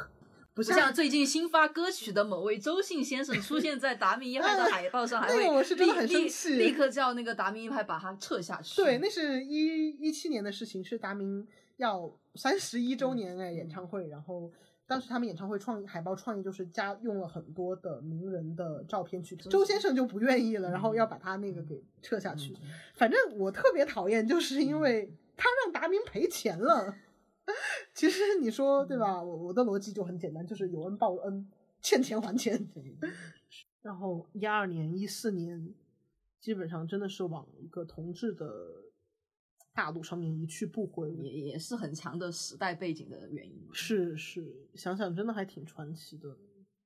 [0.55, 8.81] 不是像最近新发歌曲的某位周姓先生出现在达明一派的 海报上，还那会个我是真的很生气立刻叫那个达明一派把他撤下去。
[8.81, 11.45] 对，那是一一七年的事情，是达明
[11.77, 14.49] 要三十一周年哎演唱会，然后
[14.87, 22.57] 当时他们演唱会创意海报创意就是加用了很多的名人的照片去，周先生就不愿意了，然后要把他那个给撤下去。
[22.95, 26.95] 反正我特别讨厌，就是因为他让达明赔钱了。
[27.95, 29.23] 其实你说对吧？
[29.23, 31.49] 我我的逻辑就很简单，就是有恩报恩，
[31.81, 32.69] 欠钱还钱。
[33.83, 35.73] 然后一二年、一四年，
[36.41, 38.47] 基本上真的是往一个同志的
[39.73, 41.13] 大陆上面一去不回。
[41.13, 43.69] 也也是很强的时代背景的原因。
[43.73, 46.37] 是是，想想真的还挺传奇的。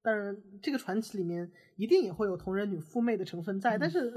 [0.03, 4.13] 当然，这个传奇里面一定也会有同人女富妹的成分在，但是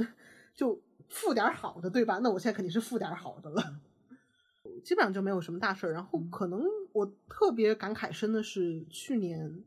[0.53, 2.19] 就富点儿好的，对吧？
[2.19, 3.79] 那我现在肯定是富点儿好的了。
[4.83, 5.93] 基本上就没有什么大事儿。
[5.93, 6.63] 然后可能
[6.93, 9.63] 我特别感慨深的是，去年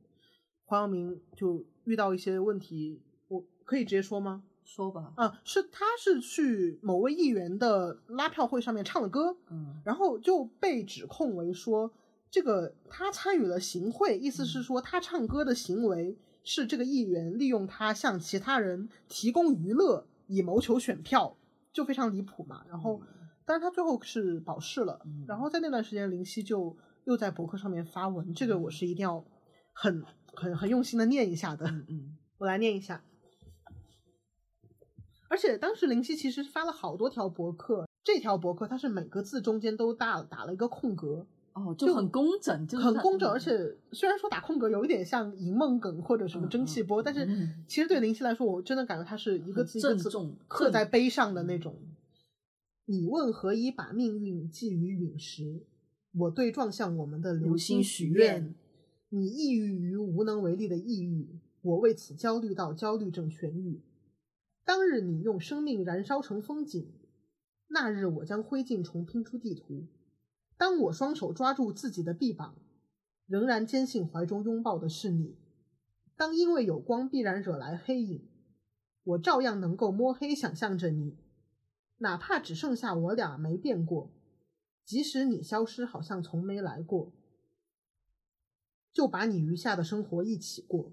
[0.65, 4.43] 黄晓明就遇到一些问题，我可以直接说吗？
[4.65, 11.93] 说吧，啊，是他是去某位议员的拉票会上面唱了歌，嗯然后就被指控为说
[12.31, 21.37] 这个他参与了行贿，意思是说他唱歌的行为是这个议员利用他向其他人提供娱乐以谋求选票，
[21.71, 22.65] 就非常离谱嘛。
[22.67, 23.03] 然后，
[23.45, 24.99] 但是他最后是保释了。
[25.05, 26.75] 嗯然后在那段时间，林夕就
[27.05, 29.25] 又在博客上面发文，这个我是一定要
[29.73, 31.67] 很很很用心的念一下的。
[31.67, 33.03] 嗯嗯， 我来念一下。
[35.29, 43.29] 而且当时林夕其实发了好多条博客，这条博客它是每个字中间都打打了一个空格，哦，就就很工整，就很工整。
[43.29, 50.11] 嗯而且虽然说打空格有一点像银梦梗或者什么蒸汽波，但是嗯其实对林夕来说，我真的感觉它是一个字一个字
[50.47, 51.77] 刻在碑上的那种。
[52.87, 55.65] 你问何以把命运寄于陨石？
[56.17, 58.55] 我对撞向我们的流流星星许愿。
[59.09, 63.81] 你抑郁于无能为力的抑郁，我为此焦虑到焦虑症痊愈。
[64.65, 66.89] 当日你用生命燃烧成风景，
[67.69, 69.87] 那日我将灰烬重拼出地图。
[70.57, 72.57] 当我双手抓住自己的臂膀，
[73.27, 75.37] 仍然坚信怀中拥抱的是你。
[76.17, 78.29] 当因为有光必然惹来黑影，
[79.03, 81.17] 我照样能够摸黑想象着你，
[81.99, 84.11] 哪怕只剩下我俩没变过，
[84.85, 87.13] 即使你消失，好像从没来过，
[88.93, 90.93] 就把你余下的生活一起过。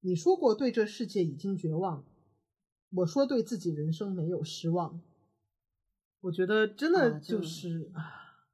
[0.00, 2.04] 你说过对这世界已经绝望，
[2.90, 5.00] 我说对自己人生没有失望。
[6.20, 8.46] 我觉得真的就是啊，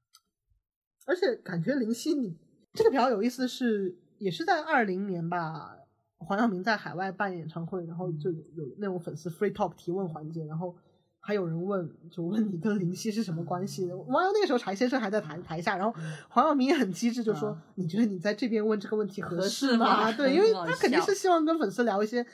[1.07, 2.37] 而且感觉林夕你
[2.73, 5.79] 这个比较有意思是，也是在二零年吧，
[6.19, 10.77] 黄晓明在海外办演唱会，然后就有有那种粉丝 free talk 提问环节，然后
[11.21, 13.87] 还有人问，就问你跟林夕是什么关系？
[13.93, 15.97] 网友那个时候柴先生还在台台下，然后
[16.29, 22.25] 黄晓明也很机智，就说、嗯你觉得你在这边问这个问题合适适吗对，因为他肯定是希望跟粉丝聊一些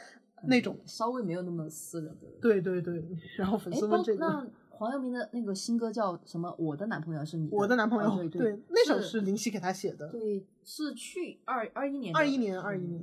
[0.45, 2.27] 那种，稍微没有那么私人的。
[2.41, 3.05] 对对对，
[3.37, 4.25] 然后粉哎，丝问这个。
[4.25, 6.55] 那黄晓明的那个新歌叫什么？
[6.59, 7.57] 我的男朋友是你的？
[7.57, 13.03] 我的男朋友，哦对那首是林夕给他写的，对，是去二二一年的，二一年，二一年。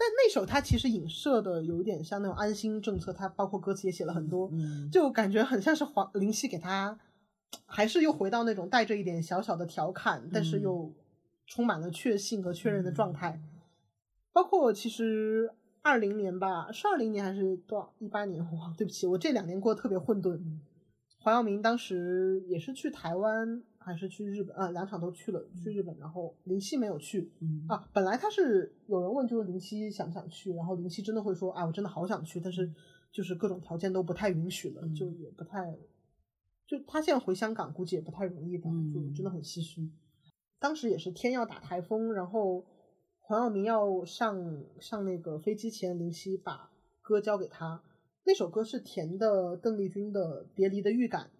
[0.00, 6.96] 但那首它其实影射的有一点像那种安心政策，它包括歌词也写了很多，嗯就感觉很像是黄林夕给他，
[7.66, 10.94] 还是又回到那种带着一点小小的调侃，但是又
[11.48, 13.42] 充满了确信和确认的状态。
[14.32, 15.50] 包括其实
[15.82, 18.40] 二零年吧，是二零年还是多少一八年？
[18.52, 20.40] 哇，对不起，我这两年过得特别混沌。
[21.18, 24.70] 黄耀明当时也是去台湾还是去日本啊？
[24.70, 27.32] 两场都去了，去日本，然后林夕没有去。
[27.40, 32.70] 嗯啊，本来他是有人问，就是林夕想不想去，然后林夕真的会说啊，我真的好想去，但是
[33.10, 35.74] 就是各种条件都不太允许了，嗯就也不太，
[36.66, 39.90] 就他现在回香港估计也不太容易吧，嗯就真的很唏嘘。
[40.58, 42.64] 当时也是天要打台风，然后
[43.20, 46.70] 黄晓明要上上那个飞机前，林夕把
[47.00, 47.82] 歌交给他，
[48.24, 51.30] 那首歌是填的邓丽君的《别离的预感》，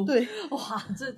[0.00, 1.14] 哦，对，哇，这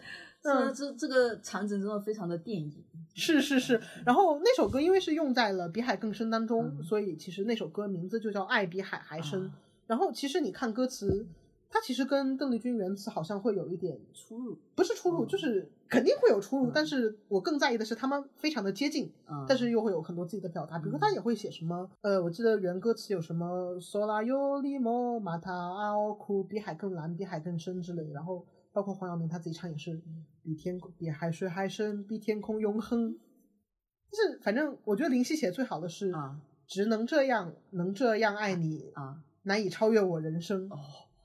[0.49, 0.75] 这嗯。
[0.75, 2.73] 这这个场景真的非常的电影。
[3.15, 6.83] 是是是，然后那首歌因为是用在了《比海更深》当中，嗯。
[6.83, 9.51] 所以其实那首歌名字就叫《爱比海还深》啊。
[9.87, 11.27] 然后其实你看歌词，
[11.71, 15.27] 它其实跟邓丽君原词好像会有一点出入，不是出入，嗯。
[15.27, 16.73] 就是肯定会有出入，嗯。
[16.73, 20.79] 但是我更在意的是他们非常的接近，嗯但是又会有很多自己的表达。
[20.79, 30.01] 比如说他也会写什么，呃，我记得原歌词有什么 “sola yo limo mata ao ku 比海更蓝，比海更深”之类，然后包括黄晓明他自己唱也是
[30.49, 33.13] 比天空比海水还深，比天空永恒。
[33.13, 40.67] 就是反正我觉得林夕写最好的是啊只能这样，能这样爱你，啊难以超越我人生。
[40.71, 40.79] 哦，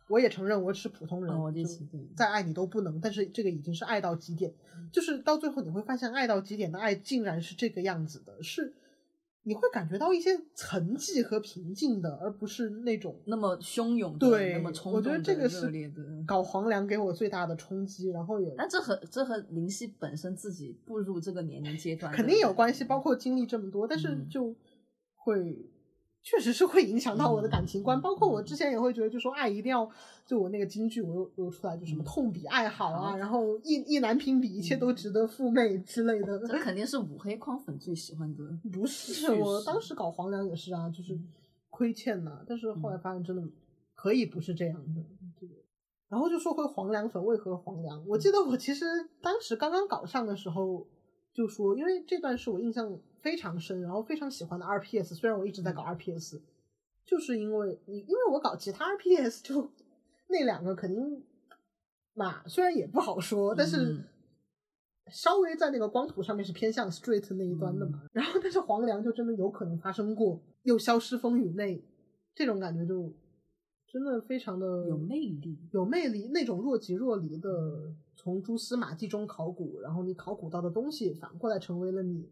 [0.09, 4.53] 我也承认我是普通人，哦，这就是，再爱你都不能，但是这个已经是爱到极点，
[4.91, 8.74] 就是到最后你会发现，爱到极点的爱竟然是这个样子的，是
[9.44, 15.72] 你会感觉到一些沉寂和平静的，而不是那种那么汹涌的，对，那么冲动我觉、得这个是。
[16.26, 24.56] 搞黄粱给我最大的冲击，然后也但这和这和林夕本身自己步入这个年龄阶段肯定有关系，包括经历这么多，但是嗯就
[25.16, 25.70] 会。
[26.24, 29.88] 确实是会影响到我的感情观，嗯包括我之前也会觉得，就说爱一定要，
[30.26, 32.05] 就我那个京剧，我又又出来，就什么嗯。
[32.05, 36.39] 痛比爱好啊，然后意意难平比一切都值得父媚之类的。
[36.47, 38.43] 这肯定是五黑框粉最喜欢的。
[38.71, 41.28] 不是，我当时搞黄粱也是啊，就是嗯。
[41.69, 42.99] 亏欠呐、但是后来嗯。
[42.99, 43.43] 发现真的
[43.93, 45.01] 可以不是这样的。
[45.39, 45.53] 这个，
[46.07, 48.86] 然后就说回黄粱粉为何黄粱，我记得我其实
[49.21, 50.88] 当时刚刚搞上的时候
[51.34, 56.39] 就说，因为这段是我印象非常深，然后非常喜欢的 RPS，虽然我一直在搞 RPS，
[57.05, 59.71] 就是因为你因为我搞其他 RPS 就
[60.27, 61.23] 那两个肯定
[62.13, 63.93] 嘛，虽然也不好说，但是。
[63.93, 64.03] 嗯
[65.11, 71.84] 稍微在那个光谱上面是偏向 straight 那一端的嘛，嗯然后但是黄粱就真的有可能发生过，又消失风雨内，
[72.34, 73.13] 这种感觉就
[73.94, 82.28] 真的非常的有魅力，有魅力，那种若即若离的从蛛丝马迹中考古，然后你考古到的东西反过来成为了你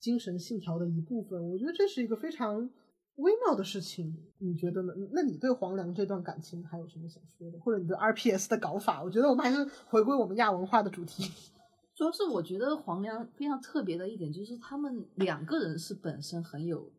[0.00, 2.68] 精神信条的一部分，我觉得这是一个非常
[3.14, 4.92] 微妙的事情，你觉得呢？
[5.12, 9.00] 那你对黄粱这段感情还有什么想说的，或者你对 RPS 的搞法？
[9.00, 11.30] 我觉得我们还是回归我们亚文化的主题。
[11.94, 16.90] 主要是我觉得黄粱非常特别的一点就是他们两个人是本身很有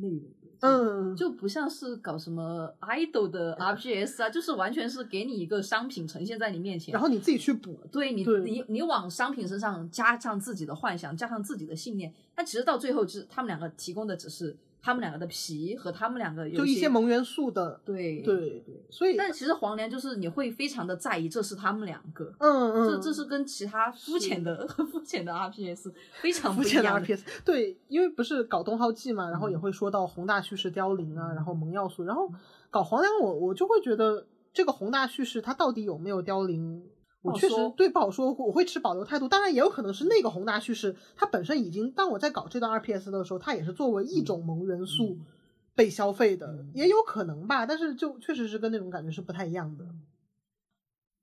[0.00, 7.78] 内容的，嗯，就不像是搞什么 idol 的 RGS 啊，就是完全是给你一个商品呈现在你面前，然后你自己去补。
[7.90, 14.56] 对你对你你往商品身上加上自己的幻想，加上自己的信念，那其实到最后，就是他们两个提供的只是
[14.86, 18.86] 他们两个的皮和他们两个有就一些萌元素的，对对对。
[18.88, 32.30] 所以，但其实黄粱就是你会非常的在意，这是他们两个，嗯嗯，这这是跟其他肤浅的肤浅的 RPS 非常不肤浅的 RPS，对，因为不是搞东浩记嘛，然后也嗯会说到宏大叙事凋零啊，然后萌要素，然后
[32.70, 36.84] 搞黄粱我我就会觉得这个宏大叙事它到底有没有凋零？
[37.32, 39.28] 我确实对不好说，我会持保留态度。
[39.28, 45.26] 当然，也有可能是那个宏大叙事，它本身已经，当我在搞这段 RPS 的时候，它也是作为一种萌元素嗯
[45.74, 47.66] 被消费的，嗯也有可能吧。
[47.66, 49.84] 但是就确实是跟那种感觉是不太一样的。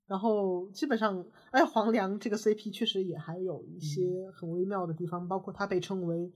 [0.06, 6.32] 然后基本上，哎，黄粱这个 CP 确实也还有一些很微妙的地方，包括它被称为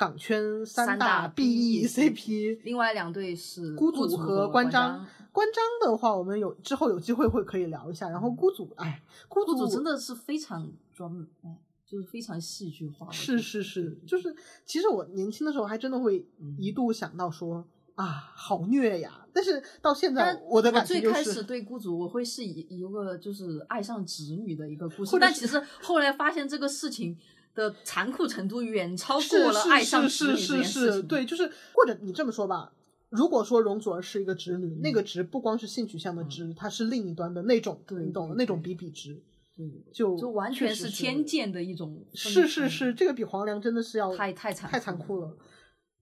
[0.00, 2.60] 港圈三大大 BE CP。
[2.64, 8.08] 另外两对是孤祖和关张，关张的话，我们有之后有机会会可以聊一下。
[8.08, 13.10] 然后孤祖，哎，孤孤祖祖真的是非常专门，哎，就是非常戏剧化。
[13.12, 14.34] 是是是，就是
[14.64, 17.62] 其实我年轻的时候还真的会嗯一度想到说、
[17.94, 19.26] 啊，好虐呀！
[19.34, 27.18] 但是到现在我的感觉就最开始，对孤祖，我会是一一个就是爱上侄女的一个故事但其实后来发现这个事情
[27.54, 30.92] 的残酷程度远超过了爱上是是是侄女这件事情。
[30.92, 32.72] 是对，就是或者你这么说吧。
[33.08, 39.20] 如果说容祖儿是一个直女，那个直不光是性取向的直，它是另一端的那种，你懂的那种比比直，
[39.56, 41.24] 对，就就完全是天。
[41.24, 45.36] 见的一种是是是，这个比黄粱真的是要太太残太残酷了。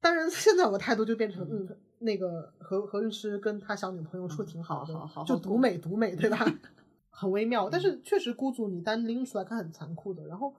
[0.03, 1.67] 当然，现在我态度就变成，嗯，
[2.01, 6.47] 那个何何律师跟他小女朋友处挺好的，就独美独美，对吧？
[7.11, 10.25] 很微妙，但是确实孤足你单拎出来看很残酷的。
[10.27, 10.55] 然后，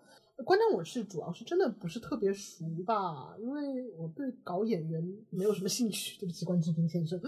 [0.45, 7.19] 关键我是主要是真的不是特别熟吧，因为我对搞演员没有什么兴趣，对不起关之琳先生。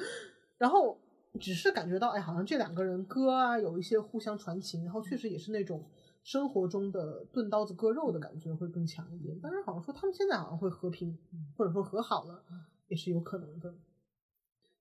[0.57, 0.97] 然后
[1.39, 5.83] 只是感觉到，哎，好像这两个人歌啊有一些互相传情，然后确实也是那种。
[6.23, 11.17] 生活中的钝刀子割肉的感觉会更强一点，但是好像说他们现在好像会和平，
[11.57, 12.43] 或者说和好了，
[12.89, 13.73] 也是有可能的。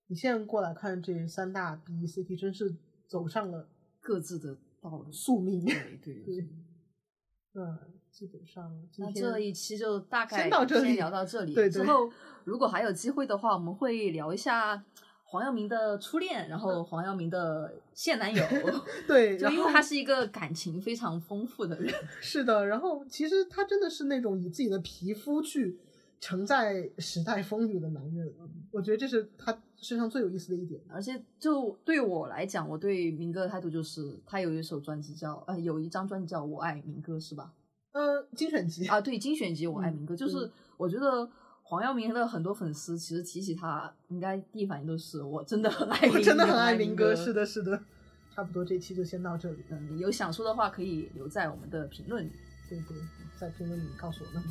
[0.05, 2.75] 你现在过来看这三大 B C T，真是
[3.07, 3.67] 走上了
[3.99, 5.65] 各自的道路宿命。
[5.65, 6.47] 对 对对。
[7.53, 7.79] 嗯，
[8.11, 11.53] 基本上那这一期就大概先到这里，先聊到这里。
[11.53, 11.71] 对对。
[11.71, 12.11] 之后
[12.43, 14.83] 如果还有机会的话，我们会聊一下。
[15.23, 18.43] 黄耀明的初恋，然后黄耀明的现男友，
[19.07, 22.67] 对，就因为他是一个感情非常丰富的人， 是的。
[22.67, 25.79] 然后其实他真的是那种以自己的皮肤去
[26.19, 28.29] 承载时代风雨的男人，
[28.71, 30.81] 我觉得这是他身上最有意思的一点。
[30.89, 37.53] 而且就对我来讲，我对民歌的态度就是，他有一首专辑叫呃，有一张专辑叫《我爱民歌》，是吧？
[37.91, 41.29] 呃，精选集啊，对，精选集《我爱民歌》，就是我觉得。
[41.63, 47.15] 黄耀明的很多粉丝其实提起他，应该第一反应都是我真的很爱，我真的很爱民歌。
[47.15, 47.81] 是的，是的，
[48.35, 49.63] 差不多这期就先到这里。
[49.69, 52.31] 嗯，有想说的话可以留在我们的评论里，
[52.67, 52.97] 对对，
[53.39, 54.43] 在评论里告诉我们。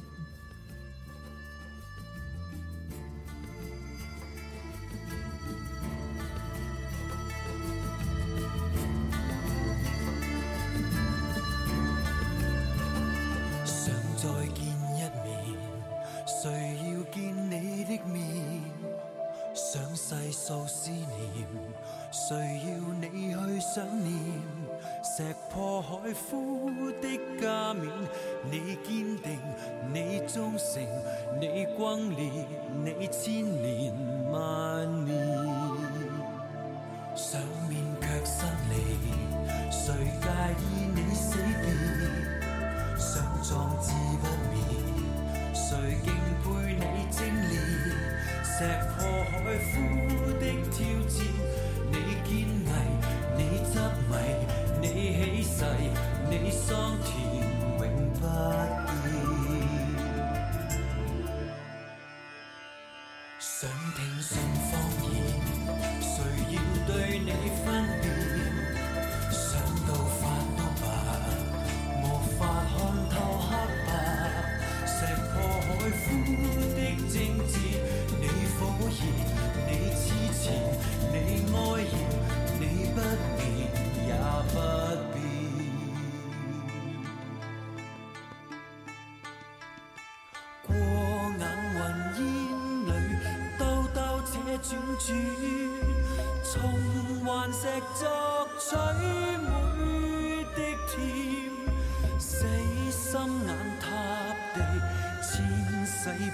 [26.14, 27.04] 破海枯的
[27.40, 27.90] 加冕，
[28.50, 29.38] 你坚定，
[29.92, 30.82] 你忠诚，
[31.40, 32.20] 你轟烈，
[32.84, 33.92] 你千年
[34.30, 35.10] 万年。
[37.14, 38.74] 想面却生离，
[39.70, 40.26] 谁介
[40.58, 40.62] 意
[40.94, 41.64] 你死别？
[42.96, 44.58] 想壮志不灭，
[45.54, 45.68] 谁
[46.02, 46.08] 敬
[46.42, 47.52] 佩你精炼？
[48.44, 48.56] 石
[48.88, 48.98] 破
[49.30, 49.34] 海
[49.70, 49.74] 枯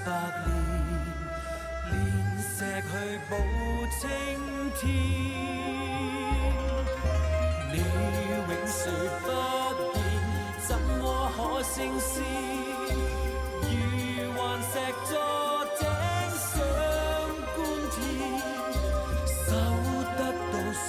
[0.06, 0.12] 百
[0.46, 0.48] 年。
[1.90, 1.94] 炼
[2.38, 2.90] 石去
[3.28, 3.32] 补
[3.90, 4.04] 青
[4.76, 4.86] 天，
[7.72, 7.84] 你永
[8.66, 8.78] 垂
[9.22, 9.26] 不
[9.92, 9.94] 变，
[10.66, 11.02] 怎么
[11.36, 12.14] 可胜先？
[13.62, 13.70] 如
[14.38, 14.72] 顽石
[15.06, 15.10] 坐
[15.76, 15.80] 井
[16.38, 16.54] 上
[17.56, 17.58] 观
[17.90, 17.98] 天，
[19.44, 19.48] 守
[20.16, 20.20] 得
[20.52, 20.86] 到信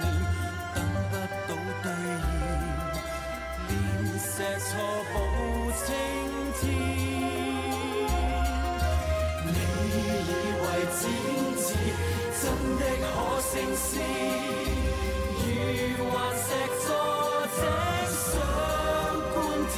[0.00, 0.04] 念，
[0.74, 0.76] 等
[1.10, 1.12] 不
[1.46, 1.50] 到
[1.82, 1.86] 兑
[2.18, 2.30] 现，
[3.68, 3.70] 炼
[4.18, 4.70] 石错
[5.12, 5.14] 补
[5.84, 5.86] 青
[6.60, 7.11] 天。
[11.00, 11.02] 剪
[11.56, 11.64] 纸
[12.40, 12.44] 真
[12.78, 13.06] 的可
[13.50, 13.90] 成事，
[15.96, 16.44] 如幻石
[16.84, 16.88] 坐
[17.56, 17.58] 井
[18.16, 18.30] 上
[19.32, 19.36] 观
[19.74, 19.76] 天，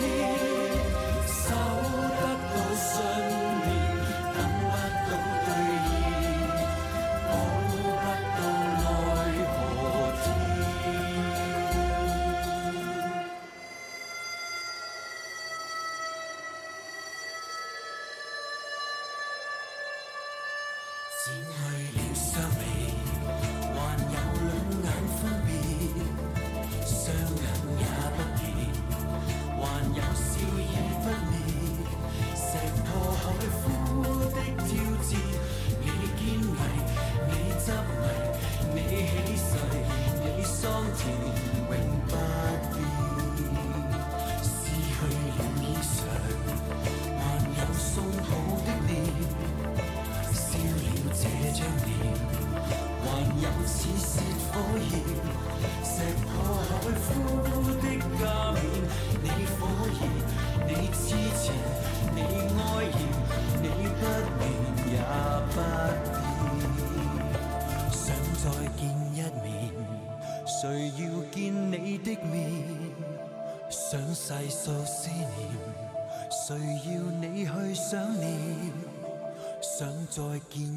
[80.15, 80.74] 再见。